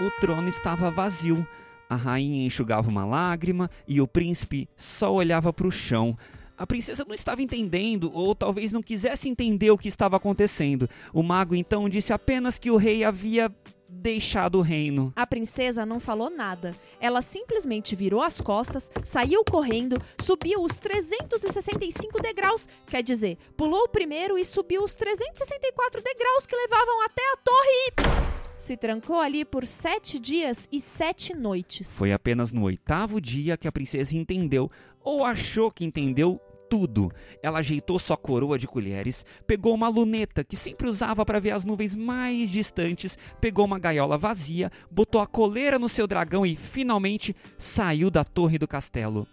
O 0.00 0.10
trono 0.20 0.48
estava 0.48 0.90
vazio. 0.90 1.46
A 1.88 1.96
rainha 1.96 2.46
enxugava 2.46 2.88
uma 2.88 3.06
lágrima 3.06 3.70
e 3.86 4.00
o 4.00 4.06
príncipe 4.06 4.68
só 4.76 5.12
olhava 5.12 5.52
para 5.52 5.66
o 5.66 5.72
chão. 5.72 6.16
A 6.56 6.66
princesa 6.66 7.04
não 7.06 7.14
estava 7.14 7.40
entendendo, 7.40 8.10
ou 8.12 8.34
talvez 8.34 8.72
não 8.72 8.82
quisesse 8.82 9.28
entender 9.28 9.70
o 9.70 9.78
que 9.78 9.88
estava 9.88 10.16
acontecendo. 10.16 10.88
O 11.14 11.22
mago 11.22 11.54
então 11.54 11.88
disse 11.88 12.12
apenas 12.12 12.58
que 12.58 12.70
o 12.70 12.76
rei 12.76 13.04
havia 13.04 13.50
deixado 13.88 14.58
o 14.58 14.62
reino. 14.62 15.12
A 15.16 15.26
princesa 15.26 15.86
não 15.86 15.98
falou 15.98 16.28
nada. 16.28 16.76
Ela 17.00 17.22
simplesmente 17.22 17.96
virou 17.96 18.20
as 18.20 18.40
costas, 18.40 18.90
saiu 19.04 19.42
correndo, 19.44 20.00
subiu 20.20 20.62
os 20.62 20.78
365 20.78 22.20
degraus, 22.20 22.68
quer 22.86 23.02
dizer, 23.02 23.38
pulou 23.56 23.84
o 23.84 23.88
primeiro 23.88 24.36
e 24.36 24.44
subiu 24.44 24.84
os 24.84 24.94
364 24.94 26.02
degraus 26.02 26.46
que 26.46 26.56
levavam 26.56 27.02
até 27.02 27.22
a 27.32 27.36
torre 27.36 28.24
e. 28.24 28.27
Se 28.58 28.76
trancou 28.76 29.20
ali 29.20 29.44
por 29.44 29.66
sete 29.66 30.18
dias 30.18 30.68
e 30.70 30.80
sete 30.80 31.32
noites. 31.32 31.96
Foi 31.96 32.12
apenas 32.12 32.50
no 32.50 32.64
oitavo 32.64 33.20
dia 33.20 33.56
que 33.56 33.68
a 33.68 33.72
princesa 33.72 34.16
entendeu, 34.16 34.68
ou 35.00 35.24
achou 35.24 35.70
que 35.70 35.84
entendeu, 35.84 36.40
tudo. 36.68 37.10
Ela 37.42 37.60
ajeitou 37.60 37.98
sua 37.98 38.16
coroa 38.16 38.58
de 38.58 38.66
colheres, 38.66 39.24
pegou 39.46 39.74
uma 39.74 39.88
luneta 39.88 40.44
que 40.44 40.56
sempre 40.56 40.86
usava 40.86 41.24
para 41.24 41.40
ver 41.40 41.52
as 41.52 41.64
nuvens 41.64 41.94
mais 41.94 42.50
distantes, 42.50 43.16
pegou 43.40 43.64
uma 43.64 43.78
gaiola 43.78 44.18
vazia, 44.18 44.70
botou 44.90 45.20
a 45.20 45.26
coleira 45.26 45.78
no 45.78 45.88
seu 45.88 46.06
dragão 46.06 46.44
e, 46.44 46.56
finalmente, 46.56 47.34
saiu 47.56 48.10
da 48.10 48.24
torre 48.24 48.58
do 48.58 48.68
castelo. 48.68 49.26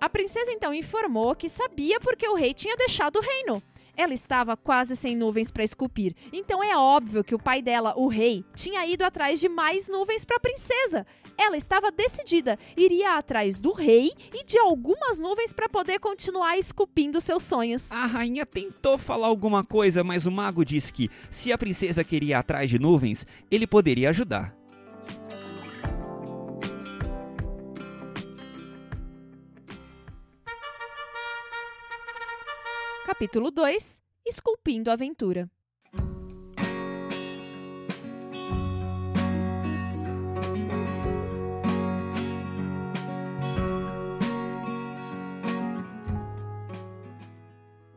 A 0.00 0.08
princesa 0.08 0.50
então 0.52 0.72
informou 0.72 1.34
que 1.34 1.48
sabia 1.48 2.00
porque 2.00 2.28
o 2.28 2.34
rei 2.34 2.54
tinha 2.54 2.76
deixado 2.76 3.16
o 3.16 3.22
reino. 3.22 3.62
Ela 3.96 4.14
estava 4.14 4.56
quase 4.56 4.96
sem 4.96 5.16
nuvens 5.16 5.50
para 5.50 5.62
esculpir, 5.62 6.14
então 6.32 6.62
é 6.62 6.76
óbvio 6.76 7.22
que 7.22 7.34
o 7.34 7.38
pai 7.38 7.62
dela, 7.62 7.94
o 7.96 8.08
rei, 8.08 8.44
tinha 8.54 8.84
ido 8.86 9.02
atrás 9.02 9.40
de 9.40 9.48
mais 9.48 9.88
nuvens 9.88 10.24
para 10.24 10.36
a 10.36 10.40
princesa. 10.40 11.06
Ela 11.36 11.56
estava 11.56 11.90
decidida, 11.90 12.58
iria 12.76 13.16
atrás 13.16 13.60
do 13.60 13.72
rei 13.72 14.12
e 14.32 14.44
de 14.44 14.58
algumas 14.58 15.18
nuvens 15.18 15.52
para 15.52 15.68
poder 15.68 15.98
continuar 15.98 16.56
esculpindo 16.58 17.20
seus 17.20 17.42
sonhos. 17.42 17.90
A 17.90 18.06
rainha 18.06 18.46
tentou 18.46 18.98
falar 18.98 19.26
alguma 19.26 19.64
coisa, 19.64 20.04
mas 20.04 20.26
o 20.26 20.30
mago 20.30 20.64
disse 20.64 20.92
que, 20.92 21.10
se 21.30 21.52
a 21.52 21.58
princesa 21.58 22.04
queria 22.04 22.30
ir 22.30 22.34
atrás 22.34 22.70
de 22.70 22.78
nuvens, 22.78 23.26
ele 23.50 23.66
poderia 23.66 24.10
ajudar. 24.10 24.54
Capítulo 33.14 33.52
2 33.52 34.02
Esculpindo 34.24 34.90
a 34.90 34.94
Aventura 34.94 35.48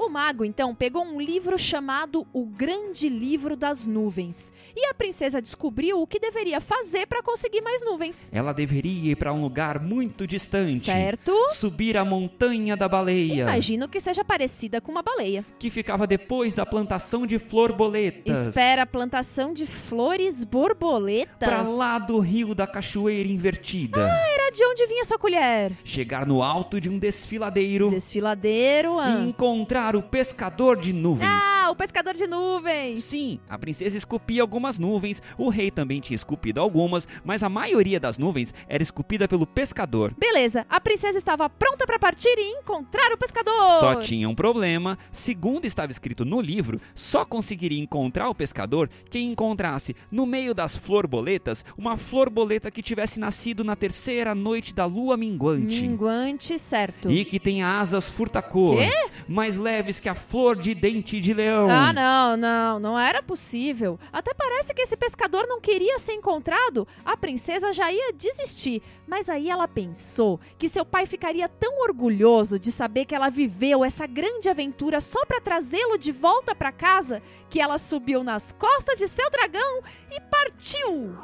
O 0.07 0.09
mago 0.09 0.45
então 0.45 0.73
pegou 0.73 1.03
um 1.03 1.19
livro 1.19 1.59
chamado 1.59 2.25
O 2.31 2.45
Grande 2.45 3.09
Livro 3.09 3.57
das 3.57 3.85
Nuvens 3.85 4.53
e 4.73 4.85
a 4.85 4.93
princesa 4.93 5.41
descobriu 5.41 6.01
o 6.01 6.07
que 6.07 6.17
deveria 6.17 6.61
fazer 6.61 7.05
para 7.07 7.21
conseguir 7.21 7.59
mais 7.59 7.83
nuvens. 7.83 8.29
Ela 8.31 8.53
deveria 8.53 9.11
ir 9.11 9.17
para 9.17 9.33
um 9.33 9.41
lugar 9.41 9.81
muito 9.81 10.25
distante. 10.25 10.85
Certo? 10.85 11.33
Subir 11.55 11.97
a 11.97 12.05
montanha 12.05 12.77
da 12.77 12.87
baleia. 12.87 13.41
Imagino 13.41 13.89
que 13.89 13.99
seja 13.99 14.23
parecida 14.23 14.79
com 14.79 14.93
uma 14.93 15.03
baleia. 15.03 15.43
Que 15.59 15.69
ficava 15.69 16.07
depois 16.07 16.53
da 16.53 16.65
plantação 16.65 17.27
de 17.27 17.37
florboletas. 17.37 18.47
Espera, 18.47 18.85
plantação 18.85 19.51
de 19.51 19.65
flores 19.65 20.45
borboletas? 20.45 21.35
Para 21.37 21.63
lá 21.63 21.99
do 21.99 22.19
rio 22.19 22.55
da 22.55 22.65
cachoeira 22.65 23.27
invertida. 23.27 24.05
Ah, 24.05 24.29
era 24.29 24.51
de 24.51 24.63
onde 24.63 24.87
vinha 24.87 25.03
sua 25.03 25.17
colher? 25.17 25.73
Chegar 25.83 26.25
no 26.25 26.41
alto 26.41 26.79
de 26.79 26.89
um 26.89 26.97
desfiladeiro. 26.97 27.89
Desfiladeiro. 27.89 28.97
Ah. 28.99 29.09
E 29.09 29.27
encontrar 29.27 29.96
o 29.97 30.03
pescador 30.03 30.77
de 30.77 30.93
nuvens. 30.93 31.29
Ah, 31.29 31.69
o 31.71 31.75
pescador 31.75 32.13
de 32.13 32.27
nuvens. 32.27 33.03
Sim, 33.03 33.39
a 33.49 33.57
princesa 33.57 33.97
esculpia 33.97 34.41
algumas 34.41 34.77
nuvens, 34.77 35.21
o 35.37 35.49
rei 35.49 35.71
também 35.71 35.99
tinha 35.99 36.15
esculpido 36.15 36.61
algumas, 36.61 37.07
mas 37.25 37.43
a 37.43 37.49
maioria 37.49 37.99
das 37.99 38.17
nuvens 38.17 38.53
era 38.67 38.83
esculpida 38.83 39.27
pelo 39.27 39.45
pescador. 39.45 40.13
Beleza, 40.17 40.65
a 40.69 40.79
princesa 40.79 41.17
estava 41.17 41.49
pronta 41.49 41.85
para 41.85 41.99
partir 41.99 42.33
e 42.37 42.59
encontrar 42.59 43.11
o 43.11 43.17
pescador. 43.17 43.79
Só 43.79 43.95
tinha 43.95 44.29
um 44.29 44.35
problema. 44.35 44.97
Segundo 45.11 45.65
estava 45.65 45.91
escrito 45.91 46.23
no 46.23 46.39
livro, 46.39 46.79
só 46.93 47.25
conseguiria 47.25 47.81
encontrar 47.81 48.29
o 48.29 48.35
pescador 48.35 48.89
quem 49.09 49.31
encontrasse 49.31 49.95
no 50.11 50.25
meio 50.25 50.53
das 50.53 50.77
florboletas 50.77 51.65
uma 51.77 51.97
florboleta 51.97 52.71
que 52.71 52.81
tivesse 52.81 53.19
nascido 53.19 53.63
na 53.63 53.75
terceira 53.75 54.33
noite 54.35 54.73
da 54.73 54.85
lua 54.85 55.17
minguante. 55.17 55.81
Minguante, 55.81 56.57
certo. 56.59 57.09
E 57.09 57.25
que 57.25 57.39
tenha 57.39 57.79
asas 57.79 58.07
furtacor. 58.09 58.77
Quê? 58.77 58.89
Mais 59.27 59.57
leves 59.57 59.99
que 59.99 60.07
a 60.07 60.15
flor 60.15 60.55
de 60.55 60.73
dente 60.73 61.19
de 61.19 61.33
leão. 61.33 61.69
Ah, 61.69 61.91
não, 61.91 62.37
não, 62.37 62.79
não 62.79 62.99
era 62.99 63.21
possível. 63.21 63.99
Até 64.11 64.33
parece 64.33 64.73
que 64.73 64.81
esse 64.81 64.95
pescador 64.95 65.45
não 65.47 65.59
queria 65.59 65.99
ser 65.99 66.13
encontrado. 66.13 66.87
A 67.03 67.17
princesa 67.17 67.73
já 67.73 67.91
ia 67.91 68.13
desistir. 68.13 68.81
Mas 69.07 69.29
aí 69.29 69.49
ela 69.49 69.67
pensou 69.67 70.39
que 70.57 70.67
seu 70.67 70.85
pai 70.85 71.05
ficaria 71.05 71.47
tão 71.47 71.81
orgulhoso 71.81 72.59
de 72.59 72.71
saber 72.71 73.05
que 73.05 73.15
ela 73.15 73.29
viveu 73.29 73.85
essa 73.85 74.05
grande 74.05 74.49
aventura 74.49 74.99
só 74.99 75.25
para 75.25 75.39
trazê-lo 75.39 75.97
de 75.97 76.11
volta 76.11 76.53
para 76.53 76.71
casa, 76.71 77.21
que 77.49 77.61
ela 77.61 77.77
subiu 77.77 78.23
nas 78.23 78.51
costas 78.51 78.97
de 78.97 79.07
seu 79.07 79.29
dragão 79.31 79.81
e 80.11 80.19
partiu. 80.19 81.15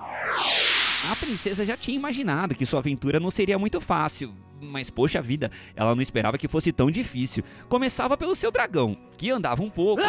A 1.12 1.16
princesa 1.18 1.66
já 1.66 1.76
tinha 1.76 1.98
imaginado 1.98 2.56
que 2.56 2.66
sua 2.66 2.80
aventura 2.80 3.20
não 3.20 3.30
seria 3.30 3.60
muito 3.60 3.82
fácil. 3.82 4.34
Mas, 4.64 4.90
poxa 4.90 5.22
vida, 5.22 5.52
ela 5.76 5.94
não 5.94 6.02
esperava 6.02 6.38
que 6.38 6.48
fosse 6.48 6.72
tão 6.72 6.90
difícil. 6.90 7.44
Começava 7.68 8.18
pelo 8.18 8.36
seu 8.36 8.52
dragão, 8.52 8.98
que 9.18 9.30
andava 9.30 9.62
um 9.62 9.70
pouco, 9.70 10.02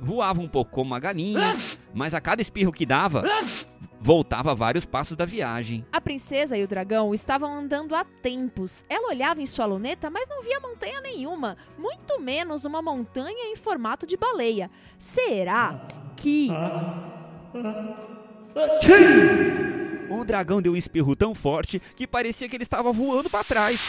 voava 0.00 0.40
um 0.40 0.48
pouco 0.48 0.70
como 0.70 0.90
uma 0.90 1.00
galinha, 1.00 1.54
mas 1.94 2.14
a 2.14 2.20
cada 2.20 2.42
espirro 2.42 2.72
que 2.72 2.86
dava, 2.86 3.24
voltava 4.00 4.54
vários 4.54 4.84
passos 4.84 5.16
da 5.16 5.24
viagem. 5.24 5.84
A 5.92 6.00
princesa 6.00 6.56
e 6.56 6.62
o 6.62 6.68
dragão 6.68 7.12
estavam 7.14 7.52
andando 7.52 7.94
há 7.94 8.04
tempos. 8.04 8.84
Ela 8.88 9.08
olhava 9.08 9.40
em 9.40 9.46
sua 9.46 9.66
luneta, 9.66 10.10
mas 10.10 10.28
não 10.28 10.42
via 10.42 10.60
montanha 10.60 11.00
nenhuma, 11.00 11.56
muito 11.78 12.20
menos 12.20 12.64
uma 12.64 12.82
montanha 12.82 13.50
em 13.50 13.56
formato 13.56 14.06
de 14.06 14.16
baleia. 14.16 14.70
Será 14.98 15.86
que. 16.16 16.48
O 20.08 20.24
dragão 20.24 20.62
deu 20.62 20.72
um 20.72 20.76
espirro 20.76 21.16
tão 21.16 21.34
forte 21.34 21.80
que 21.96 22.06
parecia 22.06 22.48
que 22.48 22.56
ele 22.56 22.62
estava 22.62 22.92
voando 22.92 23.28
para 23.28 23.44
trás. 23.44 23.80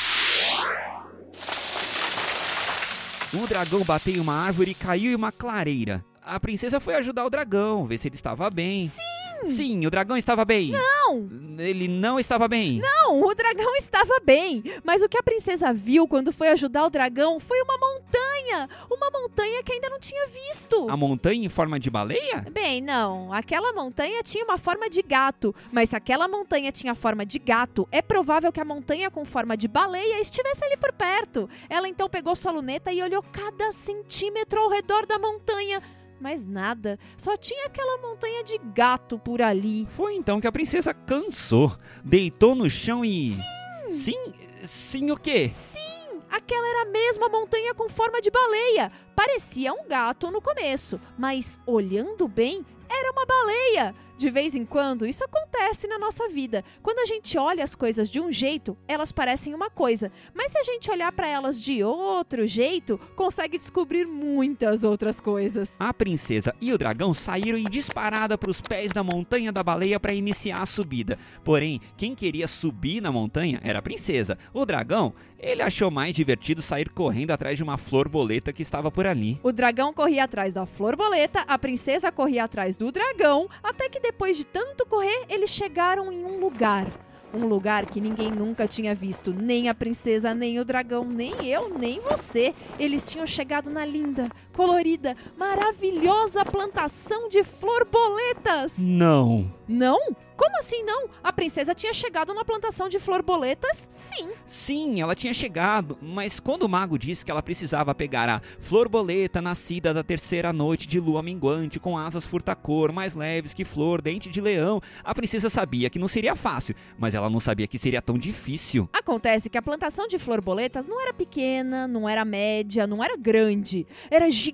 O 3.33 3.45
dragão 3.47 3.83
bateu 3.83 4.15
em 4.15 4.19
uma 4.19 4.33
árvore 4.33 4.71
e 4.71 4.75
caiu 4.75 5.11
em 5.11 5.15
uma 5.15 5.31
clareira. 5.31 6.03
A 6.21 6.39
princesa 6.39 6.79
foi 6.79 6.95
ajudar 6.95 7.25
o 7.25 7.29
dragão, 7.29 7.85
ver 7.85 7.97
se 7.97 8.07
ele 8.07 8.15
estava 8.15 8.49
bem. 8.49 8.89
Sim! 8.89 9.06
Sim, 9.45 9.85
o 9.85 9.91
dragão 9.91 10.17
estava 10.17 10.43
bem. 10.43 10.71
Não! 10.71 11.29
Ele 11.59 11.87
não 11.87 12.19
estava 12.19 12.47
bem. 12.47 12.79
Não, 12.79 13.21
o 13.21 13.33
dragão 13.33 13.75
estava 13.75 14.19
bem. 14.23 14.63
Mas 14.83 15.01
o 15.01 15.09
que 15.09 15.17
a 15.17 15.23
princesa 15.23 15.73
viu 15.73 16.07
quando 16.07 16.31
foi 16.31 16.49
ajudar 16.49 16.85
o 16.85 16.89
dragão 16.89 17.39
foi 17.39 17.61
uma 17.61 17.77
montanha. 17.77 18.69
Uma 18.89 19.09
montanha 19.09 19.63
que 19.63 19.73
ainda 19.73 19.89
não 19.89 19.99
tinha 19.99 20.27
visto. 20.27 20.87
A 20.89 20.95
montanha 20.95 21.45
em 21.45 21.49
forma 21.49 21.79
de 21.79 21.89
baleia? 21.89 22.45
Bem, 22.51 22.81
não. 22.81 23.33
Aquela 23.33 23.73
montanha 23.73 24.21
tinha 24.23 24.43
uma 24.43 24.57
forma 24.57 24.89
de 24.89 25.01
gato. 25.01 25.55
Mas 25.71 25.89
se 25.89 25.95
aquela 25.95 26.27
montanha 26.27 26.71
tinha 26.71 26.93
forma 26.93 27.25
de 27.25 27.39
gato, 27.39 27.87
é 27.91 28.01
provável 28.01 28.51
que 28.51 28.61
a 28.61 28.65
montanha 28.65 29.09
com 29.09 29.25
forma 29.25 29.57
de 29.57 29.67
baleia 29.67 30.19
estivesse 30.21 30.63
ali 30.63 30.77
por 30.77 30.93
perto. 30.93 31.49
Ela 31.69 31.87
então 31.87 32.09
pegou 32.09 32.35
sua 32.35 32.51
luneta 32.51 32.91
e 32.91 33.01
olhou 33.01 33.23
cada 33.23 33.71
centímetro 33.71 34.59
ao 34.59 34.69
redor 34.69 35.05
da 35.05 35.17
montanha. 35.17 35.81
Mas 36.19 36.45
nada, 36.45 36.97
só 37.17 37.37
tinha 37.37 37.65
aquela 37.67 37.97
montanha 38.01 38.43
de 38.43 38.57
gato 38.73 39.19
por 39.19 39.41
ali. 39.41 39.87
Foi 39.91 40.15
então 40.15 40.41
que 40.41 40.47
a 40.47 40.51
princesa 40.51 40.93
cansou, 40.93 41.75
deitou 42.03 42.55
no 42.55 42.69
chão 42.69 43.05
e. 43.05 43.33
Sim! 43.33 43.67
Sim, 43.89 44.31
sim 44.65 45.11
o 45.11 45.17
quê? 45.17 45.49
Sim, 45.49 46.19
aquela 46.29 46.67
era 46.67 46.81
a 46.81 46.91
mesma 46.91 47.29
montanha 47.29 47.73
com 47.73 47.87
forma 47.87 48.19
de 48.19 48.29
baleia. 48.29 48.91
Parecia 49.15 49.73
um 49.73 49.87
gato 49.87 50.29
no 50.29 50.41
começo, 50.41 50.99
mas 51.17 51.59
olhando 51.65 52.27
bem, 52.27 52.65
era 52.89 53.11
uma 53.11 53.25
baleia. 53.25 53.95
De 54.17 54.31
vez 54.31 54.55
em 54.55 54.65
quando, 54.65 55.05
isso 55.05 55.23
acontece 55.23 55.87
na 55.87 55.99
nossa 55.99 56.27
vida. 56.27 56.63
Quando 56.81 56.97
a 56.97 57.05
gente 57.05 57.37
olha 57.37 57.63
as 57.63 57.75
coisas 57.75 58.09
de 58.09 58.19
um 58.19 58.31
jeito, 58.31 58.75
elas 58.87 59.11
parecem 59.11 59.53
uma 59.53 59.69
coisa, 59.69 60.11
mas 60.33 60.51
se 60.51 60.57
a 60.57 60.63
gente 60.63 60.89
olhar 60.89 61.11
para 61.11 61.27
elas 61.27 61.61
de 61.61 61.83
outro 61.83 62.47
jeito, 62.47 62.99
consegue 63.15 63.59
descobrir 63.59 64.07
muitas 64.07 64.83
outras 64.83 65.21
coisas. 65.21 65.75
A 65.79 65.93
princesa 65.93 66.55
e 66.59 66.73
o 66.73 66.79
dragão 66.79 67.13
saíram 67.13 67.59
em 67.59 67.69
disparada 67.69 68.39
para 68.39 68.49
os 68.49 68.59
pés 68.59 68.91
da 68.91 69.03
montanha 69.03 69.51
da 69.51 69.61
baleia 69.61 69.99
para 69.99 70.13
iniciar 70.13 70.63
a 70.63 70.65
subida. 70.65 71.19
Porém, 71.43 71.79
quem 71.95 72.15
queria 72.15 72.47
subir 72.47 72.99
na 73.01 73.11
montanha 73.11 73.59
era 73.63 73.77
a 73.77 73.83
princesa. 73.83 74.35
O 74.51 74.65
dragão, 74.65 75.13
ele 75.39 75.61
achou 75.61 75.91
mais 75.91 76.15
divertido 76.15 76.63
sair 76.63 76.89
correndo 76.89 77.31
atrás 77.31 77.55
de 77.55 77.63
uma 77.63 77.77
flor 77.77 78.09
boleta 78.09 78.51
que 78.51 78.63
estava 78.63 78.89
por 78.89 79.05
ali. 79.05 79.39
O 79.43 79.51
dragão 79.51 79.93
corria 79.93 80.23
atrás 80.23 80.55
da 80.55 80.65
flor 80.65 80.95
boleta, 80.95 81.41
a 81.41 81.59
princesa 81.59 82.11
corria 82.11 82.45
atrás 82.45 82.75
do 82.75 82.91
dragão, 82.91 83.47
até 83.61 83.87
que 83.87 84.06
depois 84.07 84.37
de 84.37 84.45
tanto 84.45 84.85
correr, 84.85 85.25
eles 85.27 85.49
chegaram 85.49 86.13
em 86.13 86.23
um 86.23 86.39
lugar. 86.39 86.87
Um 87.33 87.45
lugar 87.45 87.85
que 87.85 87.99
ninguém 87.99 88.31
nunca 88.31 88.65
tinha 88.65 88.95
visto, 88.95 89.33
nem 89.33 89.67
a 89.67 89.75
princesa, 89.75 90.33
nem 90.33 90.61
o 90.61 90.65
dragão, 90.65 91.03
nem 91.03 91.45
eu, 91.45 91.77
nem 91.77 91.99
você. 91.99 92.55
Eles 92.79 93.03
tinham 93.03 93.27
chegado 93.27 93.69
na 93.69 93.85
linda, 93.85 94.29
colorida, 94.57 95.15
maravilhosa 95.37 96.43
plantação 96.43 97.29
de 97.29 97.43
florboletas. 97.43 98.75
Não. 98.79 99.53
Não? 99.67 99.99
Como 100.37 100.55
assim 100.59 100.83
não? 100.83 101.09
A 101.23 101.33
princesa 101.33 101.73
tinha 101.73 101.91
chegado 101.93 102.31
na 102.31 102.45
plantação 102.45 102.87
de 102.87 102.99
florboletas? 102.99 103.87
Sim. 103.89 104.29
Sim, 104.45 105.01
ela 105.01 105.15
tinha 105.15 105.33
chegado, 105.33 105.97
mas 105.99 106.39
quando 106.39 106.61
o 106.61 106.69
mago 106.69 106.97
disse 106.97 107.25
que 107.25 107.31
ela 107.31 107.41
precisava 107.41 107.93
pegar 107.95 108.29
a 108.29 108.39
florboleta 108.59 109.41
nascida 109.41 109.95
da 109.95 110.03
terceira 110.03 110.53
noite 110.53 110.87
de 110.87 110.99
lua 110.99 111.23
minguante, 111.23 111.79
com 111.79 111.97
asas 111.97 112.23
furtacor, 112.23 112.93
mais 112.93 113.15
leves 113.15 113.51
que 113.51 113.65
flor, 113.65 113.99
dente 113.99 114.29
de 114.29 114.39
leão, 114.39 114.79
a 115.03 115.13
princesa 115.15 115.49
sabia 115.49 115.89
que 115.89 115.97
não 115.97 116.07
seria 116.07 116.35
fácil, 116.35 116.75
mas 116.99 117.15
ela 117.15 117.31
não 117.31 117.39
sabia 117.39 117.67
que 117.67 117.79
seria 117.79 118.01
tão 118.01 118.15
difícil. 118.15 118.87
Acontece 118.93 119.49
que 119.49 119.57
a 119.57 119.61
plantação 119.61 120.07
de 120.07 120.19
florboletas 120.19 120.87
não 120.87 121.01
era 121.01 121.15
pequena, 121.15 121.87
não 121.87 122.07
era 122.07 122.23
média, 122.23 122.85
não 122.85 123.03
era 123.03 123.17
grande, 123.17 123.87
era 124.11 124.29
gigante. 124.29 124.46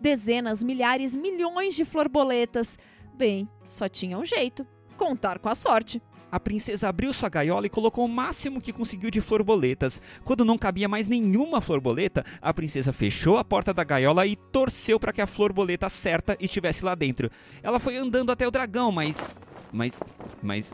Dezenas, 0.00 0.62
milhares, 0.62 1.14
milhões 1.14 1.74
de 1.74 1.84
florboletas. 1.84 2.78
Bem, 3.14 3.48
só 3.68 3.88
tinha 3.88 4.18
um 4.18 4.24
jeito: 4.24 4.66
contar 4.96 5.38
com 5.38 5.48
a 5.48 5.54
sorte. 5.54 6.00
A 6.30 6.40
princesa 6.40 6.88
abriu 6.88 7.12
sua 7.12 7.28
gaiola 7.28 7.66
e 7.66 7.70
colocou 7.70 8.04
o 8.04 8.08
máximo 8.08 8.60
que 8.60 8.72
conseguiu 8.72 9.10
de 9.10 9.20
florboletas. 9.20 10.02
Quando 10.24 10.44
não 10.44 10.58
cabia 10.58 10.88
mais 10.88 11.06
nenhuma 11.06 11.60
florboleta, 11.60 12.24
a 12.42 12.52
princesa 12.52 12.92
fechou 12.92 13.36
a 13.36 13.44
porta 13.44 13.72
da 13.72 13.84
gaiola 13.84 14.26
e 14.26 14.34
torceu 14.34 14.98
para 14.98 15.12
que 15.12 15.22
a 15.22 15.26
florboleta 15.26 15.88
certa 15.88 16.36
estivesse 16.40 16.84
lá 16.84 16.94
dentro. 16.94 17.30
Ela 17.62 17.78
foi 17.78 17.96
andando 17.96 18.32
até 18.32 18.46
o 18.46 18.50
dragão, 18.50 18.90
mas. 18.90 19.38
Mas. 19.72 20.00
Mas. 20.42 20.72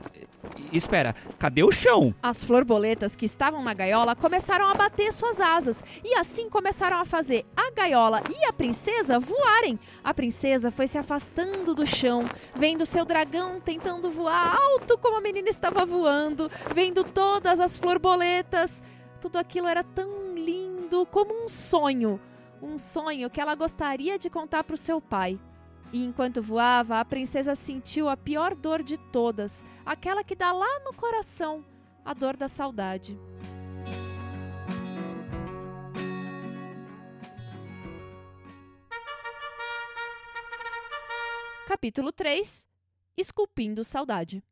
Espera, 0.73 1.15
cadê 1.39 1.63
o 1.63 1.73
chão? 1.73 2.15
As 2.23 2.45
florboletas 2.45 3.15
que 3.15 3.25
estavam 3.25 3.63
na 3.63 3.73
gaiola 3.73 4.15
começaram 4.15 4.69
a 4.69 4.75
bater 4.75 5.13
suas 5.13 5.41
asas 5.41 5.85
e 6.05 6.15
assim 6.15 6.49
começaram 6.49 6.99
a 6.99 7.05
fazer 7.05 7.47
a 7.57 7.71
gaiola 7.71 8.23
e 8.29 8.45
a 8.45 8.53
princesa 8.53 9.19
voarem. 9.19 9.79
A 10.03 10.13
princesa 10.13 10.71
foi 10.71 10.87
se 10.87 10.99
afastando 10.99 11.75
do 11.75 11.87
chão, 11.87 12.29
vendo 12.55 12.85
seu 12.85 13.05
dragão 13.05 13.61
tentando 13.61 14.11
voar 14.11 14.57
alto 14.57 14.99
como 14.99 15.17
a 15.17 15.21
menina 15.21 15.49
estava 15.49 15.87
voando, 15.87 16.51
vendo 16.75 17.05
todas 17.05 17.61
as 17.61 17.79
florboletas. 17.79 18.83
Tudo 19.21 19.37
aquilo 19.37 19.69
era 19.69 19.85
tão 19.85 20.35
lindo 20.35 21.07
como 21.07 21.45
um 21.45 21.49
sonho. 21.49 22.21
Um 22.61 22.79
sonho 22.79 23.31
que 23.31 23.41
ela 23.41 23.55
gostaria 23.55 24.19
de 24.19 24.29
contar 24.29 24.65
para 24.65 24.75
o 24.75 24.79
seu 24.79 25.01
pai. 25.01 25.39
E 25.93 26.03
enquanto 26.03 26.41
voava, 26.41 26.99
a 26.99 27.05
princesa 27.05 27.55
sentiu 27.55 28.09
a 28.09 28.17
pior 28.17 28.55
dor 28.55 28.83
de 28.83 28.97
todas, 28.97 29.65
aquela 29.85 30.25
que 30.25 30.35
dá 30.35 30.51
lá 30.51 30.81
no 30.81 30.95
coração, 30.95 31.63
a 32.03 32.15
dor 32.15 32.35
da 32.35 32.49
saudade. 32.49 33.19
Capítulo 41.67 42.11
3 42.11 42.67
Esculpindo 43.17 43.85
Saudade 43.85 44.43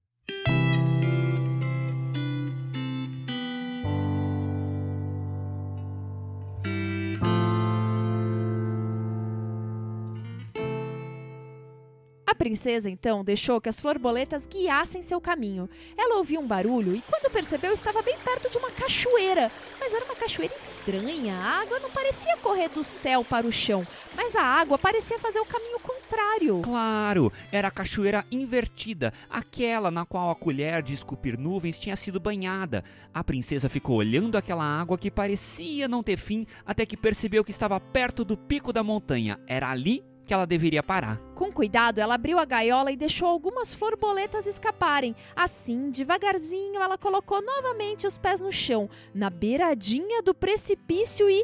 princesa, 12.40 12.88
então, 12.88 13.22
deixou 13.22 13.60
que 13.60 13.68
as 13.68 13.78
florboletas 13.78 14.46
guiassem 14.46 15.02
seu 15.02 15.20
caminho. 15.20 15.68
Ela 15.94 16.16
ouviu 16.16 16.40
um 16.40 16.46
barulho 16.46 16.96
e, 16.96 17.02
quando 17.02 17.30
percebeu, 17.30 17.74
estava 17.74 18.00
bem 18.00 18.16
perto 18.24 18.48
de 18.48 18.56
uma 18.56 18.70
cachoeira. 18.70 19.52
Mas 19.78 19.92
era 19.92 20.06
uma 20.06 20.16
cachoeira 20.16 20.54
estranha. 20.56 21.34
A 21.36 21.60
água 21.60 21.78
não 21.80 21.90
parecia 21.90 22.38
correr 22.38 22.70
do 22.70 22.82
céu 22.82 23.22
para 23.22 23.46
o 23.46 23.52
chão, 23.52 23.86
mas 24.16 24.34
a 24.34 24.42
água 24.42 24.78
parecia 24.78 25.18
fazer 25.18 25.38
o 25.38 25.44
caminho 25.44 25.78
contrário. 25.80 26.62
Claro, 26.62 27.30
era 27.52 27.68
a 27.68 27.70
cachoeira 27.70 28.24
invertida, 28.32 29.12
aquela 29.28 29.90
na 29.90 30.06
qual 30.06 30.30
a 30.30 30.34
colher 30.34 30.82
de 30.82 30.94
esculpir 30.94 31.38
nuvens 31.38 31.78
tinha 31.78 31.94
sido 31.94 32.18
banhada. 32.18 32.82
A 33.12 33.22
princesa 33.22 33.68
ficou 33.68 33.96
olhando 33.96 34.38
aquela 34.38 34.64
água 34.64 34.96
que 34.96 35.10
parecia 35.10 35.86
não 35.86 36.02
ter 36.02 36.16
fim 36.16 36.46
até 36.64 36.86
que 36.86 36.96
percebeu 36.96 37.44
que 37.44 37.50
estava 37.50 37.78
perto 37.78 38.24
do 38.24 38.34
pico 38.34 38.72
da 38.72 38.82
montanha. 38.82 39.38
Era 39.46 39.68
ali 39.68 40.02
que 40.30 40.34
ela 40.34 40.46
deveria 40.46 40.80
parar. 40.80 41.18
Com 41.34 41.50
cuidado, 41.50 41.98
ela 41.98 42.14
abriu 42.14 42.38
a 42.38 42.44
gaiola 42.44 42.92
e 42.92 42.96
deixou 42.96 43.26
algumas 43.26 43.74
borboletas 43.74 44.46
escaparem. 44.46 45.16
Assim, 45.34 45.90
devagarzinho, 45.90 46.80
ela 46.80 46.96
colocou 46.96 47.42
novamente 47.42 48.06
os 48.06 48.16
pés 48.16 48.40
no 48.40 48.52
chão, 48.52 48.88
na 49.12 49.28
beiradinha 49.28 50.22
do 50.22 50.32
precipício 50.32 51.28
e. 51.28 51.42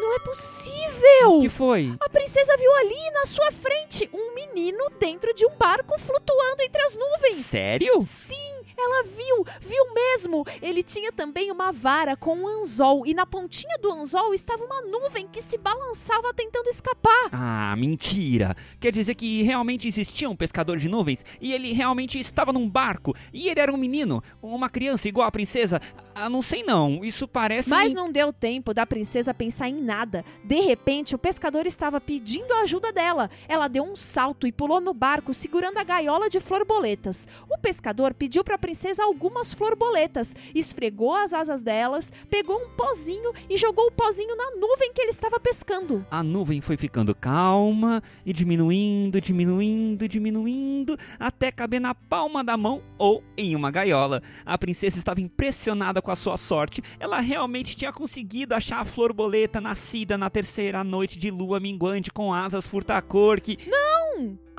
Não 0.00 0.14
é 0.14 0.18
possível! 0.20 1.38
O 1.38 1.40
que 1.40 1.48
foi? 1.48 1.94
A 2.00 2.08
princesa 2.08 2.56
viu 2.56 2.74
ali, 2.76 3.10
na 3.12 3.26
sua 3.26 3.50
frente, 3.52 4.08
um 4.12 4.34
menino 4.34 4.90
dentro 4.98 5.34
de 5.34 5.44
um 5.46 5.54
barco 5.56 5.98
flutuando 5.98 6.62
entre 6.62 6.82
as 6.82 6.96
nuvens. 6.96 7.44
Sério? 7.44 8.00
Sim! 8.02 8.60
Ela 8.82 9.04
viu, 9.04 9.44
viu 9.60 9.94
mesmo. 9.94 10.44
Ele 10.62 10.82
tinha 10.82 11.12
também 11.12 11.50
uma 11.50 11.70
vara 11.70 12.16
com 12.16 12.34
um 12.34 12.48
anzol 12.48 13.06
e 13.06 13.12
na 13.12 13.26
pontinha 13.26 13.76
do 13.78 13.92
anzol 13.92 14.32
estava 14.32 14.64
uma 14.64 14.80
nuvem 14.80 15.28
que 15.28 15.42
se 15.42 15.58
balançava 15.58 16.32
tentando 16.32 16.68
escapar. 16.68 17.28
Ah, 17.30 17.74
mentira. 17.76 18.54
Quer 18.80 18.92
dizer 18.92 19.14
que 19.14 19.42
realmente 19.42 19.86
existia 19.86 20.30
um 20.30 20.36
pescador 20.36 20.78
de 20.78 20.88
nuvens 20.88 21.22
e 21.40 21.52
ele 21.52 21.72
realmente 21.72 22.18
estava 22.18 22.52
num 22.52 22.68
barco 22.68 23.14
e 23.34 23.48
ele 23.48 23.60
era 23.60 23.72
um 23.72 23.76
menino, 23.76 24.22
uma 24.42 24.70
criança 24.70 25.08
igual 25.08 25.28
a 25.28 25.32
princesa. 25.32 25.80
Ah, 26.14 26.30
não 26.30 26.40
sei 26.40 26.62
não. 26.62 27.04
Isso 27.04 27.28
parece 27.28 27.68
Mas 27.68 27.92
não 27.92 28.10
deu 28.10 28.32
tempo 28.32 28.72
da 28.72 28.86
princesa 28.86 29.34
pensar 29.34 29.68
em 29.68 29.74
nada. 29.90 30.24
De 30.44 30.60
repente, 30.60 31.16
o 31.16 31.18
pescador 31.18 31.66
estava 31.66 32.00
pedindo 32.00 32.52
a 32.52 32.60
ajuda 32.60 32.92
dela. 32.92 33.28
Ela 33.48 33.66
deu 33.66 33.82
um 33.82 33.96
salto 33.96 34.46
e 34.46 34.52
pulou 34.52 34.80
no 34.80 34.94
barco 34.94 35.34
segurando 35.34 35.78
a 35.78 35.84
gaiola 35.84 36.30
de 36.30 36.38
florboletas. 36.38 37.26
O 37.50 37.58
pescador 37.58 38.14
pediu 38.14 38.44
para 38.44 38.54
a 38.54 38.58
princesa 38.58 39.02
algumas 39.02 39.52
florboletas, 39.52 40.36
esfregou 40.54 41.12
as 41.12 41.34
asas 41.34 41.64
delas, 41.64 42.12
pegou 42.30 42.56
um 42.56 42.68
pozinho 42.76 43.32
e 43.48 43.56
jogou 43.56 43.88
o 43.88 43.90
pozinho 43.90 44.36
na 44.36 44.52
nuvem 44.52 44.92
que 44.92 45.02
ele 45.02 45.10
estava 45.10 45.40
pescando. 45.40 46.06
A 46.08 46.22
nuvem 46.22 46.60
foi 46.60 46.76
ficando 46.76 47.12
calma 47.12 48.00
e 48.24 48.32
diminuindo, 48.32 49.20
diminuindo, 49.20 50.06
diminuindo, 50.06 50.96
até 51.18 51.50
caber 51.50 51.80
na 51.80 51.96
palma 51.96 52.44
da 52.44 52.56
mão 52.56 52.80
ou 52.96 53.24
em 53.36 53.56
uma 53.56 53.72
gaiola. 53.72 54.22
A 54.46 54.56
princesa 54.56 54.98
estava 54.98 55.20
impressionada 55.20 56.00
com 56.00 56.12
a 56.12 56.16
sua 56.16 56.36
sorte. 56.36 56.80
Ela 57.00 57.18
realmente 57.18 57.76
tinha 57.76 57.92
conseguido 57.92 58.54
achar 58.54 58.78
a 58.78 58.84
florboleta 58.84 59.60
nascida 59.80 60.18
na 60.18 60.28
terceira 60.28 60.84
noite 60.84 61.18
de 61.18 61.30
lua 61.30 61.58
minguante 61.58 62.10
com 62.10 62.34
asas 62.34 62.66
furtacor 62.66 63.40
que... 63.40 63.58
Não! 63.66 64.09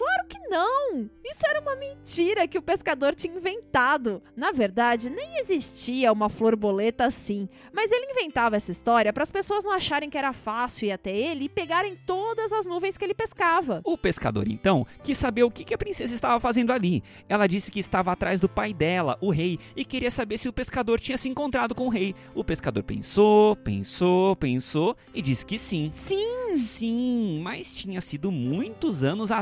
Claro 0.02 0.28
que 0.28 0.40
não! 0.50 1.10
Isso 1.24 1.42
era 1.48 1.62
uma 1.62 1.76
mentira 1.76 2.48
que 2.48 2.58
o 2.58 2.62
pescador 2.62 3.14
tinha 3.14 3.36
inventado. 3.36 4.22
Na 4.36 4.52
verdade, 4.52 5.10
nem 5.10 5.38
existia 5.38 6.12
uma 6.12 6.28
florboleta 6.28 7.06
assim, 7.06 7.48
mas 7.72 7.92
ele 7.92 8.12
inventava 8.12 8.56
essa 8.56 8.72
história 8.72 9.14
para 9.14 9.22
as 9.22 9.30
pessoas 9.30 9.64
não 9.64 9.72
acharem 9.72 10.10
que 10.10 10.18
era 10.18 10.34
fácil 10.34 10.88
ir 10.88 10.92
até 10.92 11.16
ele 11.16 11.46
e 11.46 11.50
pegarem 11.50 11.96
todas 12.08 12.52
as 12.52 12.66
nuvens 12.66 12.98
que 12.98 13.06
ele 13.06 13.14
pescava. 13.14 13.82
O 13.84 13.98
pescador, 13.98 14.48
então, 14.48 14.88
quis 15.04 15.18
saber 15.18 15.44
o 15.44 15.52
que 15.52 15.74
a 15.74 15.78
princesa 15.78 16.16
estava 16.16 16.40
fazendo 16.40 16.74
ali. 16.74 17.04
Ela 17.30 17.46
disse 17.46 17.70
que 17.70 17.80
estava 17.80 18.12
atrás 18.12 18.40
do 18.40 18.50
pai 18.50 18.74
dela, 18.74 19.18
o 19.22 19.30
rei, 19.30 19.60
e 19.76 19.86
queria 19.86 20.10
saber 20.10 20.40
se 20.40 20.50
o 20.50 20.54
pescador 20.54 21.00
tinha 21.00 21.18
se 21.18 21.30
encontrado 21.30 21.76
com 21.76 21.86
o 21.86 21.90
rei. 21.90 22.16
O 22.34 22.44
pescador 22.44 22.84
pensou, 22.84 23.56
pensou, 23.58 24.36
pensou 24.36 24.98
e 25.14 25.22
disse 25.22 25.46
que 25.46 25.60
sim. 25.60 25.92
Sim! 25.94 26.42
Sim, 26.58 27.40
mas 27.42 27.74
tinha 27.74 28.02
sido 28.02 28.32
muitos 28.32 29.04
anos 29.04 29.32
atrás. 29.32 29.41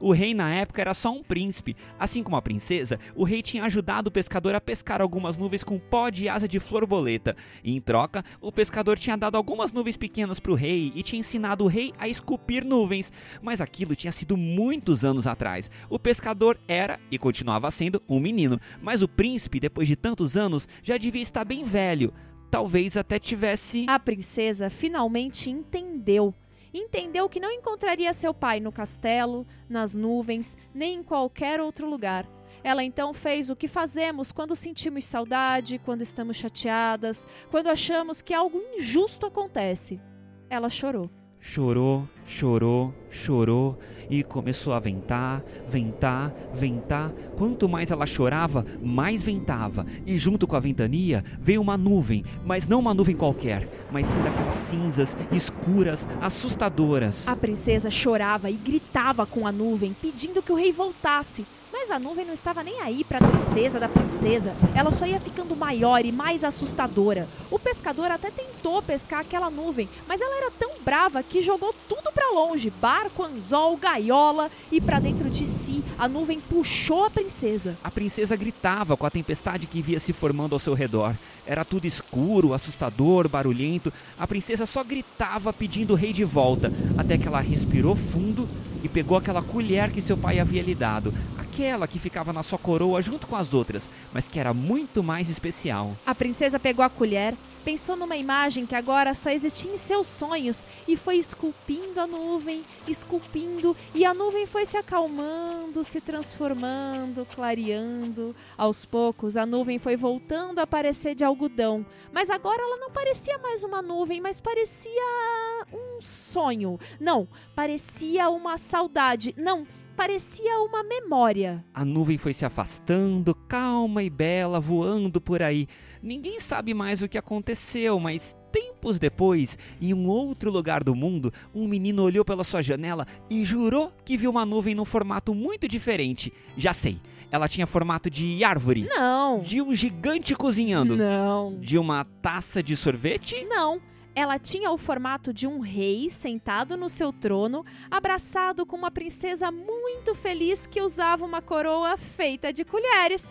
O 0.00 0.12
rei 0.12 0.34
na 0.34 0.52
época 0.54 0.80
era 0.80 0.94
só 0.94 1.10
um 1.12 1.22
príncipe. 1.22 1.76
Assim 1.98 2.22
como 2.22 2.36
a 2.36 2.42
princesa, 2.42 2.98
o 3.14 3.24
rei 3.24 3.42
tinha 3.42 3.64
ajudado 3.64 4.08
o 4.08 4.12
pescador 4.12 4.54
a 4.54 4.60
pescar 4.60 5.00
algumas 5.00 5.36
nuvens 5.36 5.64
com 5.64 5.78
pó 5.78 6.08
de 6.10 6.28
asa 6.28 6.48
de 6.48 6.60
florboleta. 6.60 7.36
E 7.64 7.74
em 7.74 7.80
troca, 7.80 8.24
o 8.40 8.52
pescador 8.52 8.98
tinha 8.98 9.16
dado 9.16 9.36
algumas 9.36 9.72
nuvens 9.72 9.96
pequenas 9.96 10.40
para 10.40 10.52
o 10.52 10.54
rei 10.54 10.92
e 10.94 11.02
tinha 11.02 11.20
ensinado 11.20 11.64
o 11.64 11.68
rei 11.68 11.92
a 11.98 12.08
esculpir 12.08 12.64
nuvens. 12.64 13.12
Mas 13.42 13.60
aquilo 13.60 13.96
tinha 13.96 14.12
sido 14.12 14.36
muitos 14.36 15.04
anos 15.04 15.26
atrás. 15.26 15.70
O 15.88 15.98
pescador 15.98 16.58
era 16.66 16.98
e 17.10 17.18
continuava 17.18 17.70
sendo 17.70 18.02
um 18.08 18.20
menino, 18.20 18.60
mas 18.82 19.02
o 19.02 19.08
príncipe, 19.08 19.60
depois 19.60 19.88
de 19.88 19.96
tantos 19.96 20.36
anos, 20.36 20.68
já 20.82 20.96
devia 20.96 21.22
estar 21.22 21.44
bem 21.44 21.64
velho. 21.64 22.12
Talvez 22.50 22.96
até 22.96 23.18
tivesse. 23.18 23.86
A 23.88 23.98
princesa 23.98 24.68
finalmente 24.68 25.48
entendeu 25.50 26.34
entendeu 26.72 27.28
que 27.28 27.40
não 27.40 27.50
encontraria 27.50 28.12
seu 28.12 28.32
pai 28.32 28.60
no 28.60 28.72
castelo, 28.72 29.46
nas 29.68 29.94
nuvens, 29.94 30.56
nem 30.72 30.96
em 30.96 31.02
qualquer 31.02 31.60
outro 31.60 31.88
lugar. 31.88 32.28
Ela 32.62 32.84
então 32.84 33.14
fez 33.14 33.48
o 33.50 33.56
que 33.56 33.68
fazemos 33.68 34.32
quando 34.32 34.54
sentimos 34.54 35.04
saudade, 35.04 35.78
quando 35.78 36.02
estamos 36.02 36.36
chateadas, 36.36 37.26
quando 37.50 37.68
achamos 37.68 38.20
que 38.22 38.34
algo 38.34 38.62
injusto 38.76 39.26
acontece. 39.26 40.00
Ela 40.48 40.68
chorou. 40.68 41.10
Chorou, 41.42 42.06
chorou, 42.26 42.94
chorou 43.10 43.78
e 44.10 44.22
começou 44.22 44.74
a 44.74 44.78
ventar, 44.78 45.42
ventar, 45.66 46.32
ventar. 46.52 47.10
Quanto 47.36 47.66
mais 47.66 47.90
ela 47.90 48.04
chorava, 48.04 48.64
mais 48.82 49.22
ventava. 49.22 49.86
E 50.06 50.18
junto 50.18 50.46
com 50.46 50.54
a 50.54 50.60
ventania 50.60 51.24
veio 51.40 51.62
uma 51.62 51.78
nuvem, 51.78 52.24
mas 52.44 52.68
não 52.68 52.78
uma 52.78 52.92
nuvem 52.92 53.16
qualquer, 53.16 53.68
mas 53.90 54.06
sim 54.06 54.20
daquelas 54.22 54.54
cinzas 54.54 55.16
escuras, 55.32 56.06
assustadoras. 56.20 57.26
A 57.26 57.34
princesa 57.34 57.90
chorava 57.90 58.50
e 58.50 58.54
gritava 58.54 59.24
com 59.24 59.46
a 59.46 59.52
nuvem, 59.52 59.94
pedindo 59.94 60.42
que 60.42 60.52
o 60.52 60.56
rei 60.56 60.72
voltasse. 60.72 61.46
Mas 61.72 61.90
a 61.90 61.98
nuvem 61.98 62.24
não 62.24 62.34
estava 62.34 62.64
nem 62.64 62.80
aí 62.80 63.04
para 63.04 63.18
a 63.18 63.28
tristeza 63.28 63.78
da 63.78 63.88
princesa. 63.88 64.54
Ela 64.74 64.90
só 64.90 65.06
ia 65.06 65.20
ficando 65.20 65.54
maior 65.54 66.04
e 66.04 66.10
mais 66.10 66.42
assustadora. 66.42 67.28
O 67.50 67.58
pescador 67.58 68.10
até 68.10 68.30
tentou 68.30 68.82
pescar 68.82 69.20
aquela 69.20 69.50
nuvem, 69.50 69.88
mas 70.06 70.20
ela 70.20 70.36
era 70.36 70.50
tão 70.50 70.72
brava 70.84 71.22
que 71.22 71.40
jogou 71.40 71.74
tudo 71.88 72.10
para 72.12 72.30
longe, 72.32 72.70
barco, 72.80 73.22
anzol, 73.22 73.76
gaiola 73.76 74.50
e 74.70 74.80
para 74.80 74.98
dentro 74.98 75.30
de 75.30 75.46
si. 75.46 75.84
A 75.98 76.08
nuvem 76.08 76.40
puxou 76.40 77.04
a 77.04 77.10
princesa. 77.10 77.76
A 77.84 77.90
princesa 77.90 78.34
gritava 78.36 78.96
com 78.96 79.06
a 79.06 79.10
tempestade 79.10 79.66
que 79.66 79.82
via 79.82 80.00
se 80.00 80.12
formando 80.12 80.54
ao 80.54 80.58
seu 80.58 80.74
redor. 80.74 81.14
Era 81.46 81.64
tudo 81.64 81.86
escuro, 81.86 82.54
assustador, 82.54 83.28
barulhento. 83.28 83.92
A 84.18 84.26
princesa 84.26 84.66
só 84.66 84.84
gritava 84.84 85.52
pedindo 85.52 85.92
o 85.92 85.96
rei 85.96 86.12
de 86.12 86.24
volta, 86.24 86.72
até 86.96 87.16
que 87.16 87.26
ela 87.26 87.40
respirou 87.40 87.96
fundo 87.96 88.48
e 88.82 88.88
pegou 88.88 89.16
aquela 89.16 89.42
colher 89.42 89.90
que 89.90 90.02
seu 90.02 90.16
pai 90.16 90.38
havia 90.38 90.62
lhe 90.62 90.74
dado, 90.74 91.12
aquela 91.50 91.88
que 91.88 91.98
ficava 91.98 92.32
na 92.32 92.44
sua 92.44 92.58
coroa 92.58 93.02
junto 93.02 93.26
com 93.26 93.34
as 93.34 93.52
outras, 93.52 93.88
mas 94.12 94.28
que 94.28 94.38
era 94.38 94.54
muito 94.54 95.02
mais 95.02 95.28
especial. 95.28 95.96
A 96.06 96.14
princesa 96.14 96.60
pegou 96.60 96.84
a 96.84 96.88
colher, 96.88 97.34
pensou 97.64 97.96
numa 97.96 98.16
imagem 98.16 98.64
que 98.64 98.74
agora 98.74 99.14
só 99.14 99.30
existia 99.30 99.72
em 99.72 99.76
seus 99.76 100.06
sonhos 100.06 100.64
e 100.86 100.96
foi 100.96 101.16
esculpindo 101.16 102.00
a 102.00 102.06
nuvem, 102.06 102.62
esculpindo, 102.86 103.76
e 103.92 104.04
a 104.04 104.14
nuvem 104.14 104.46
foi 104.46 104.64
se 104.64 104.76
acalmando, 104.76 105.82
se 105.82 106.00
transformando, 106.00 107.26
clareando. 107.34 108.34
Aos 108.56 108.84
poucos, 108.84 109.36
a 109.36 109.44
nuvem 109.44 109.78
foi 109.78 109.96
voltando 109.96 110.60
a 110.60 110.66
parecer 110.66 111.16
de 111.16 111.24
algodão, 111.24 111.84
mas 112.12 112.30
agora 112.30 112.62
ela 112.62 112.76
não 112.76 112.90
parecia 112.90 113.38
mais 113.38 113.64
uma 113.64 113.82
nuvem, 113.82 114.20
mas 114.20 114.40
parecia 114.40 115.66
um 115.72 116.00
sonho. 116.00 116.78
Não, 117.00 117.26
parecia 117.56 118.30
uma 118.30 118.56
saudade. 118.56 119.34
Não, 119.36 119.66
parecia 120.00 120.58
uma 120.60 120.82
memória. 120.82 121.62
A 121.74 121.84
nuvem 121.84 122.16
foi 122.16 122.32
se 122.32 122.46
afastando, 122.46 123.34
calma 123.34 124.02
e 124.02 124.08
bela, 124.08 124.58
voando 124.58 125.20
por 125.20 125.42
aí. 125.42 125.66
Ninguém 126.02 126.40
sabe 126.40 126.72
mais 126.72 127.02
o 127.02 127.08
que 127.08 127.18
aconteceu, 127.18 128.00
mas 128.00 128.34
tempos 128.50 128.98
depois, 128.98 129.58
em 129.78 129.92
um 129.92 130.08
outro 130.08 130.50
lugar 130.50 130.82
do 130.82 130.94
mundo, 130.94 131.30
um 131.54 131.68
menino 131.68 132.02
olhou 132.02 132.24
pela 132.24 132.44
sua 132.44 132.62
janela 132.62 133.06
e 133.28 133.44
jurou 133.44 133.92
que 134.02 134.16
viu 134.16 134.30
uma 134.30 134.46
nuvem 134.46 134.74
num 134.74 134.86
formato 134.86 135.34
muito 135.34 135.68
diferente. 135.68 136.32
Já 136.56 136.72
sei, 136.72 136.98
ela 137.30 137.46
tinha 137.46 137.66
formato 137.66 138.08
de 138.08 138.42
árvore. 138.42 138.88
Não. 138.88 139.40
De 139.40 139.60
um 139.60 139.74
gigante 139.74 140.34
cozinhando. 140.34 140.96
Não. 140.96 141.58
De 141.60 141.76
uma 141.76 142.06
taça 142.22 142.62
de 142.62 142.74
sorvete? 142.74 143.44
Não. 143.44 143.82
Ela 144.20 144.38
tinha 144.38 144.70
o 144.70 144.76
formato 144.76 145.32
de 145.32 145.46
um 145.46 145.60
rei 145.60 146.10
sentado 146.10 146.76
no 146.76 146.90
seu 146.90 147.10
trono, 147.10 147.64
abraçado 147.90 148.66
com 148.66 148.76
uma 148.76 148.90
princesa 148.90 149.50
muito 149.50 150.14
feliz 150.14 150.66
que 150.66 150.82
usava 150.82 151.24
uma 151.24 151.40
coroa 151.40 151.96
feita 151.96 152.52
de 152.52 152.62
colheres. 152.62 153.26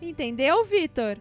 Entendeu, 0.00 0.64
Vitor? 0.64 1.18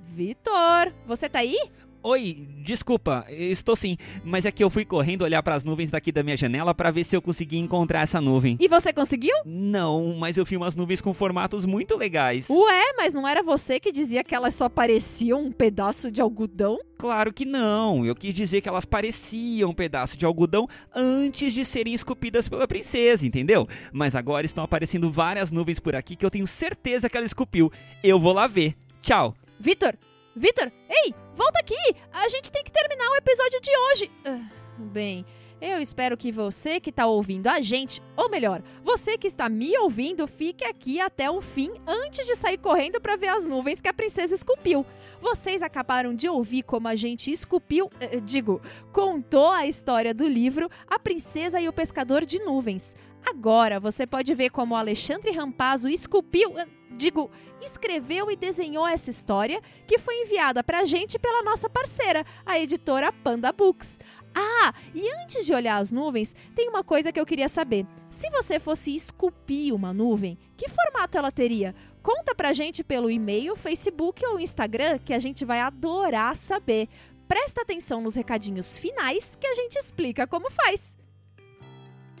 Vitor, 0.00 0.94
você 1.06 1.28
tá 1.28 1.40
aí? 1.40 1.70
Oi, 2.06 2.46
desculpa, 2.58 3.24
estou 3.30 3.74
sim, 3.74 3.96
mas 4.22 4.44
é 4.44 4.52
que 4.52 4.62
eu 4.62 4.68
fui 4.68 4.84
correndo 4.84 5.22
olhar 5.22 5.42
para 5.42 5.54
as 5.54 5.64
nuvens 5.64 5.90
daqui 5.90 6.12
da 6.12 6.22
minha 6.22 6.36
janela 6.36 6.74
para 6.74 6.90
ver 6.90 7.02
se 7.02 7.16
eu 7.16 7.22
conseguia 7.22 7.58
encontrar 7.58 8.02
essa 8.02 8.20
nuvem. 8.20 8.58
E 8.60 8.68
você 8.68 8.92
conseguiu? 8.92 9.34
Não, 9.46 10.14
mas 10.14 10.36
eu 10.36 10.44
vi 10.44 10.54
umas 10.54 10.74
nuvens 10.74 11.00
com 11.00 11.14
formatos 11.14 11.64
muito 11.64 11.96
legais. 11.96 12.50
Ué, 12.50 12.92
mas 12.94 13.14
não 13.14 13.26
era 13.26 13.42
você 13.42 13.80
que 13.80 13.90
dizia 13.90 14.22
que 14.22 14.34
elas 14.34 14.54
só 14.54 14.68
pareciam 14.68 15.46
um 15.46 15.50
pedaço 15.50 16.10
de 16.10 16.20
algodão? 16.20 16.78
Claro 16.98 17.32
que 17.32 17.46
não. 17.46 18.04
Eu 18.04 18.14
quis 18.14 18.34
dizer 18.34 18.60
que 18.60 18.68
elas 18.68 18.84
pareciam 18.84 19.70
um 19.70 19.74
pedaço 19.74 20.18
de 20.18 20.26
algodão 20.26 20.68
antes 20.94 21.54
de 21.54 21.64
serem 21.64 21.94
esculpidas 21.94 22.50
pela 22.50 22.68
princesa, 22.68 23.24
entendeu? 23.24 23.66
Mas 23.94 24.14
agora 24.14 24.44
estão 24.44 24.62
aparecendo 24.62 25.10
várias 25.10 25.50
nuvens 25.50 25.80
por 25.80 25.96
aqui 25.96 26.16
que 26.16 26.26
eu 26.26 26.30
tenho 26.30 26.46
certeza 26.46 27.08
que 27.08 27.16
ela 27.16 27.24
esculpiu. 27.24 27.72
Eu 28.02 28.20
vou 28.20 28.34
lá 28.34 28.46
ver. 28.46 28.76
Tchau. 29.00 29.34
Vitor, 29.58 29.96
Vitor, 30.36 30.72
ei, 30.88 31.14
volta 31.36 31.60
aqui! 31.60 31.96
A 32.12 32.28
gente 32.28 32.50
tem 32.50 32.64
que 32.64 32.72
terminar 32.72 33.08
o 33.08 33.16
episódio 33.16 33.60
de 33.60 33.70
hoje. 33.70 34.10
Uh, 34.26 34.82
bem, 34.82 35.24
eu 35.60 35.80
espero 35.80 36.16
que 36.16 36.32
você 36.32 36.80
que 36.80 36.90
está 36.90 37.06
ouvindo 37.06 37.46
a 37.46 37.60
gente, 37.60 38.02
ou 38.16 38.28
melhor, 38.28 38.60
você 38.82 39.16
que 39.16 39.28
está 39.28 39.48
me 39.48 39.78
ouvindo, 39.78 40.26
fique 40.26 40.64
aqui 40.64 41.00
até 41.00 41.30
o 41.30 41.40
fim 41.40 41.70
antes 41.86 42.26
de 42.26 42.34
sair 42.34 42.58
correndo 42.58 43.00
para 43.00 43.14
ver 43.14 43.28
as 43.28 43.46
nuvens 43.46 43.80
que 43.80 43.86
a 43.88 43.94
princesa 43.94 44.34
esculpiu. 44.34 44.84
Vocês 45.20 45.62
acabaram 45.62 46.12
de 46.12 46.28
ouvir 46.28 46.64
como 46.64 46.88
a 46.88 46.96
gente 46.96 47.30
esculpiu, 47.30 47.86
uh, 47.86 48.20
digo, 48.20 48.60
contou 48.92 49.52
a 49.52 49.68
história 49.68 50.12
do 50.12 50.26
livro 50.26 50.68
A 50.88 50.98
Princesa 50.98 51.60
e 51.60 51.68
o 51.68 51.72
Pescador 51.72 52.24
de 52.24 52.40
Nuvens. 52.40 52.96
Agora 53.24 53.80
você 53.80 54.06
pode 54.06 54.34
ver 54.34 54.50
como 54.50 54.76
Alexandre 54.76 55.32
Rampazzo 55.32 55.88
esculpiu. 55.88 56.50
Uh, 56.50 56.66
digo, 56.90 57.30
escreveu 57.62 58.30
e 58.30 58.36
desenhou 58.36 58.86
essa 58.86 59.10
história 59.10 59.60
que 59.86 59.98
foi 59.98 60.22
enviada 60.22 60.62
para 60.62 60.80
a 60.80 60.84
gente 60.84 61.18
pela 61.18 61.42
nossa 61.42 61.68
parceira, 61.68 62.24
a 62.44 62.58
editora 62.58 63.12
Panda 63.12 63.50
Books. 63.52 63.98
Ah, 64.34 64.74
e 64.94 65.08
antes 65.22 65.46
de 65.46 65.54
olhar 65.54 65.76
as 65.76 65.92
nuvens, 65.92 66.34
tem 66.54 66.68
uma 66.68 66.84
coisa 66.84 67.12
que 67.12 67.20
eu 67.20 67.26
queria 67.26 67.48
saber. 67.48 67.86
Se 68.10 68.28
você 68.30 68.58
fosse 68.58 68.94
esculpir 68.94 69.74
uma 69.74 69.92
nuvem, 69.92 70.38
que 70.56 70.68
formato 70.68 71.16
ela 71.16 71.32
teria? 71.32 71.74
Conta 72.02 72.34
pra 72.34 72.52
gente 72.52 72.84
pelo 72.84 73.10
e-mail, 73.10 73.56
Facebook 73.56 74.24
ou 74.26 74.38
Instagram, 74.38 74.98
que 74.98 75.14
a 75.14 75.18
gente 75.18 75.44
vai 75.44 75.60
adorar 75.60 76.36
saber. 76.36 76.88
Presta 77.26 77.62
atenção 77.62 78.00
nos 78.00 78.14
recadinhos 78.14 78.78
finais 78.78 79.34
que 79.36 79.46
a 79.46 79.54
gente 79.54 79.76
explica 79.76 80.26
como 80.26 80.50
faz. 80.50 80.96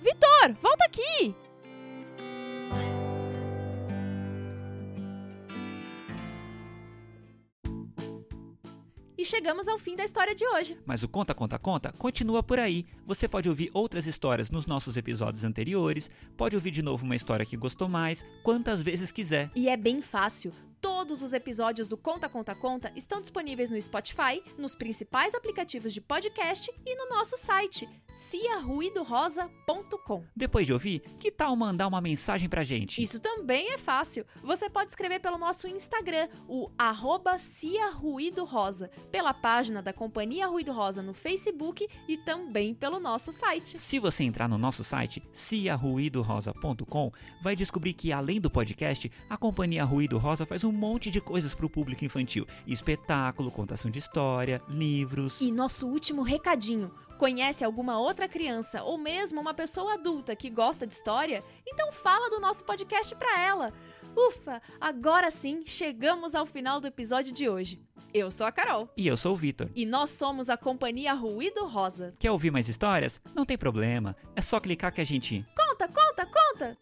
Vitor, 0.04 0.54
volta 0.60 0.84
aqui! 0.84 1.34
E 9.16 9.24
chegamos 9.24 9.66
ao 9.66 9.78
fim 9.78 9.96
da 9.96 10.04
história 10.04 10.34
de 10.34 10.46
hoje. 10.46 10.76
Mas 10.84 11.02
o 11.02 11.08
Conta, 11.08 11.32
Conta, 11.32 11.58
Conta 11.58 11.90
continua 11.96 12.42
por 12.42 12.58
aí. 12.58 12.84
Você 13.06 13.26
pode 13.26 13.48
ouvir 13.48 13.70
outras 13.72 14.06
histórias 14.06 14.50
nos 14.50 14.66
nossos 14.66 14.98
episódios 14.98 15.42
anteriores, 15.42 16.10
pode 16.36 16.54
ouvir 16.54 16.70
de 16.70 16.82
novo 16.82 17.06
uma 17.06 17.16
história 17.16 17.46
que 17.46 17.56
gostou 17.56 17.88
mais, 17.88 18.22
quantas 18.42 18.82
vezes 18.82 19.10
quiser. 19.10 19.50
E 19.56 19.70
é 19.70 19.76
bem 19.78 20.02
fácil. 20.02 20.52
Todos 21.04 21.22
os 21.22 21.34
episódios 21.34 21.86
do 21.86 21.98
Conta 21.98 22.30
Conta 22.30 22.54
Conta 22.54 22.90
estão 22.96 23.20
disponíveis 23.20 23.68
no 23.68 23.78
Spotify, 23.78 24.42
nos 24.56 24.74
principais 24.74 25.34
aplicativos 25.34 25.92
de 25.92 26.00
podcast 26.00 26.72
e 26.82 26.96
no 26.96 27.10
nosso 27.10 27.36
site 27.36 27.86
ciaruidorosa.com. 28.14 30.24
Depois 30.34 30.66
de 30.66 30.72
ouvir, 30.72 31.00
que 31.18 31.30
tal 31.32 31.54
mandar 31.56 31.88
uma 31.88 32.00
mensagem 32.00 32.48
pra 32.48 32.64
gente? 32.64 33.02
Isso 33.02 33.20
também 33.20 33.72
é 33.72 33.78
fácil. 33.78 34.24
Você 34.42 34.70
pode 34.70 34.92
escrever 34.92 35.18
pelo 35.18 35.36
nosso 35.36 35.66
Instagram, 35.66 36.28
o 36.48 36.70
arroba 36.78 37.36
Cia 37.38 37.90
Ruído 37.90 38.44
Rosa, 38.44 38.88
pela 39.10 39.34
página 39.34 39.82
da 39.82 39.92
Companhia 39.92 40.46
Ruído 40.46 40.70
Rosa 40.72 41.02
no 41.02 41.12
Facebook 41.12 41.88
e 42.08 42.16
também 42.16 42.72
pelo 42.72 43.00
nosso 43.00 43.32
site. 43.32 43.76
Se 43.78 43.98
você 43.98 44.22
entrar 44.22 44.48
no 44.48 44.56
nosso 44.56 44.84
site, 44.84 45.20
ciaruidorosa.com, 45.32 47.10
vai 47.42 47.56
descobrir 47.56 47.94
que 47.94 48.12
além 48.12 48.40
do 48.40 48.48
podcast, 48.48 49.10
a 49.28 49.36
Companhia 49.36 49.82
Ruído 49.84 50.18
Rosa 50.18 50.46
faz 50.46 50.62
um 50.62 50.70
monte 50.94 51.10
de 51.10 51.20
coisas 51.20 51.54
para 51.54 51.66
o 51.66 51.70
público 51.70 52.04
infantil: 52.04 52.46
espetáculo, 52.66 53.50
contação 53.50 53.90
de 53.90 53.98
história, 53.98 54.62
livros. 54.68 55.40
E 55.40 55.50
nosso 55.50 55.88
último 55.88 56.22
recadinho. 56.22 56.90
Conhece 57.18 57.64
alguma 57.64 57.98
outra 57.98 58.28
criança 58.28 58.82
ou 58.82 58.98
mesmo 58.98 59.40
uma 59.40 59.54
pessoa 59.54 59.94
adulta 59.94 60.34
que 60.34 60.50
gosta 60.50 60.86
de 60.86 60.94
história? 60.94 61.44
Então 61.66 61.92
fala 61.92 62.28
do 62.28 62.40
nosso 62.40 62.64
podcast 62.64 63.14
para 63.14 63.40
ela. 63.40 63.72
Ufa, 64.16 64.60
agora 64.80 65.30
sim 65.30 65.62
chegamos 65.64 66.34
ao 66.34 66.44
final 66.44 66.80
do 66.80 66.88
episódio 66.88 67.32
de 67.32 67.48
hoje. 67.48 67.80
Eu 68.12 68.30
sou 68.30 68.46
a 68.46 68.52
Carol. 68.52 68.88
E 68.96 69.06
eu 69.06 69.16
sou 69.16 69.32
o 69.32 69.36
Vitor. 69.36 69.70
E 69.74 69.86
nós 69.86 70.10
somos 70.10 70.48
a 70.48 70.56
Companhia 70.56 71.12
Ruído 71.14 71.66
Rosa. 71.66 72.12
Quer 72.18 72.30
ouvir 72.30 72.50
mais 72.52 72.68
histórias? 72.68 73.20
Não 73.34 73.44
tem 73.44 73.58
problema. 73.58 74.14
É 74.36 74.40
só 74.40 74.60
clicar 74.60 74.92
que 74.92 75.00
a 75.00 75.04
gente. 75.04 75.44
Conta, 75.56 75.88
conta, 75.88 76.26
conta! 76.26 76.78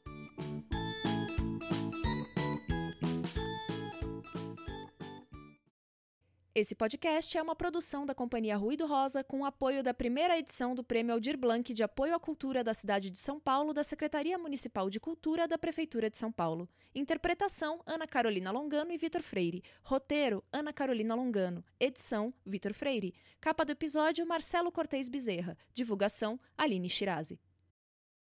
Esse 6.54 6.74
podcast 6.74 7.38
é 7.38 7.40
uma 7.40 7.56
produção 7.56 8.04
da 8.04 8.14
Companhia 8.14 8.58
Ruído 8.58 8.84
Rosa 8.86 9.24
com 9.24 9.40
o 9.40 9.44
apoio 9.46 9.82
da 9.82 9.94
primeira 9.94 10.38
edição 10.38 10.74
do 10.74 10.84
Prêmio 10.84 11.14
Aldir 11.14 11.38
Blanc 11.38 11.72
de 11.72 11.82
Apoio 11.82 12.14
à 12.14 12.20
Cultura 12.20 12.62
da 12.62 12.74
cidade 12.74 13.08
de 13.08 13.18
São 13.18 13.40
Paulo 13.40 13.72
da 13.72 13.82
Secretaria 13.82 14.36
Municipal 14.36 14.90
de 14.90 15.00
Cultura 15.00 15.48
da 15.48 15.56
Prefeitura 15.56 16.10
de 16.10 16.18
São 16.18 16.30
Paulo. 16.30 16.68
Interpretação: 16.94 17.80
Ana 17.86 18.06
Carolina 18.06 18.50
Longano 18.50 18.92
e 18.92 18.98
Vitor 18.98 19.22
Freire. 19.22 19.62
Roteiro: 19.82 20.44
Ana 20.52 20.74
Carolina 20.74 21.14
Longano. 21.14 21.64
Edição: 21.80 22.34
Vitor 22.44 22.74
Freire. 22.74 23.14
Capa 23.40 23.64
do 23.64 23.72
episódio: 23.72 24.26
Marcelo 24.26 24.70
Cortez 24.70 25.08
Bezerra. 25.08 25.56
Divulgação: 25.72 26.38
Aline 26.58 26.90
Shirazi. 26.90 27.40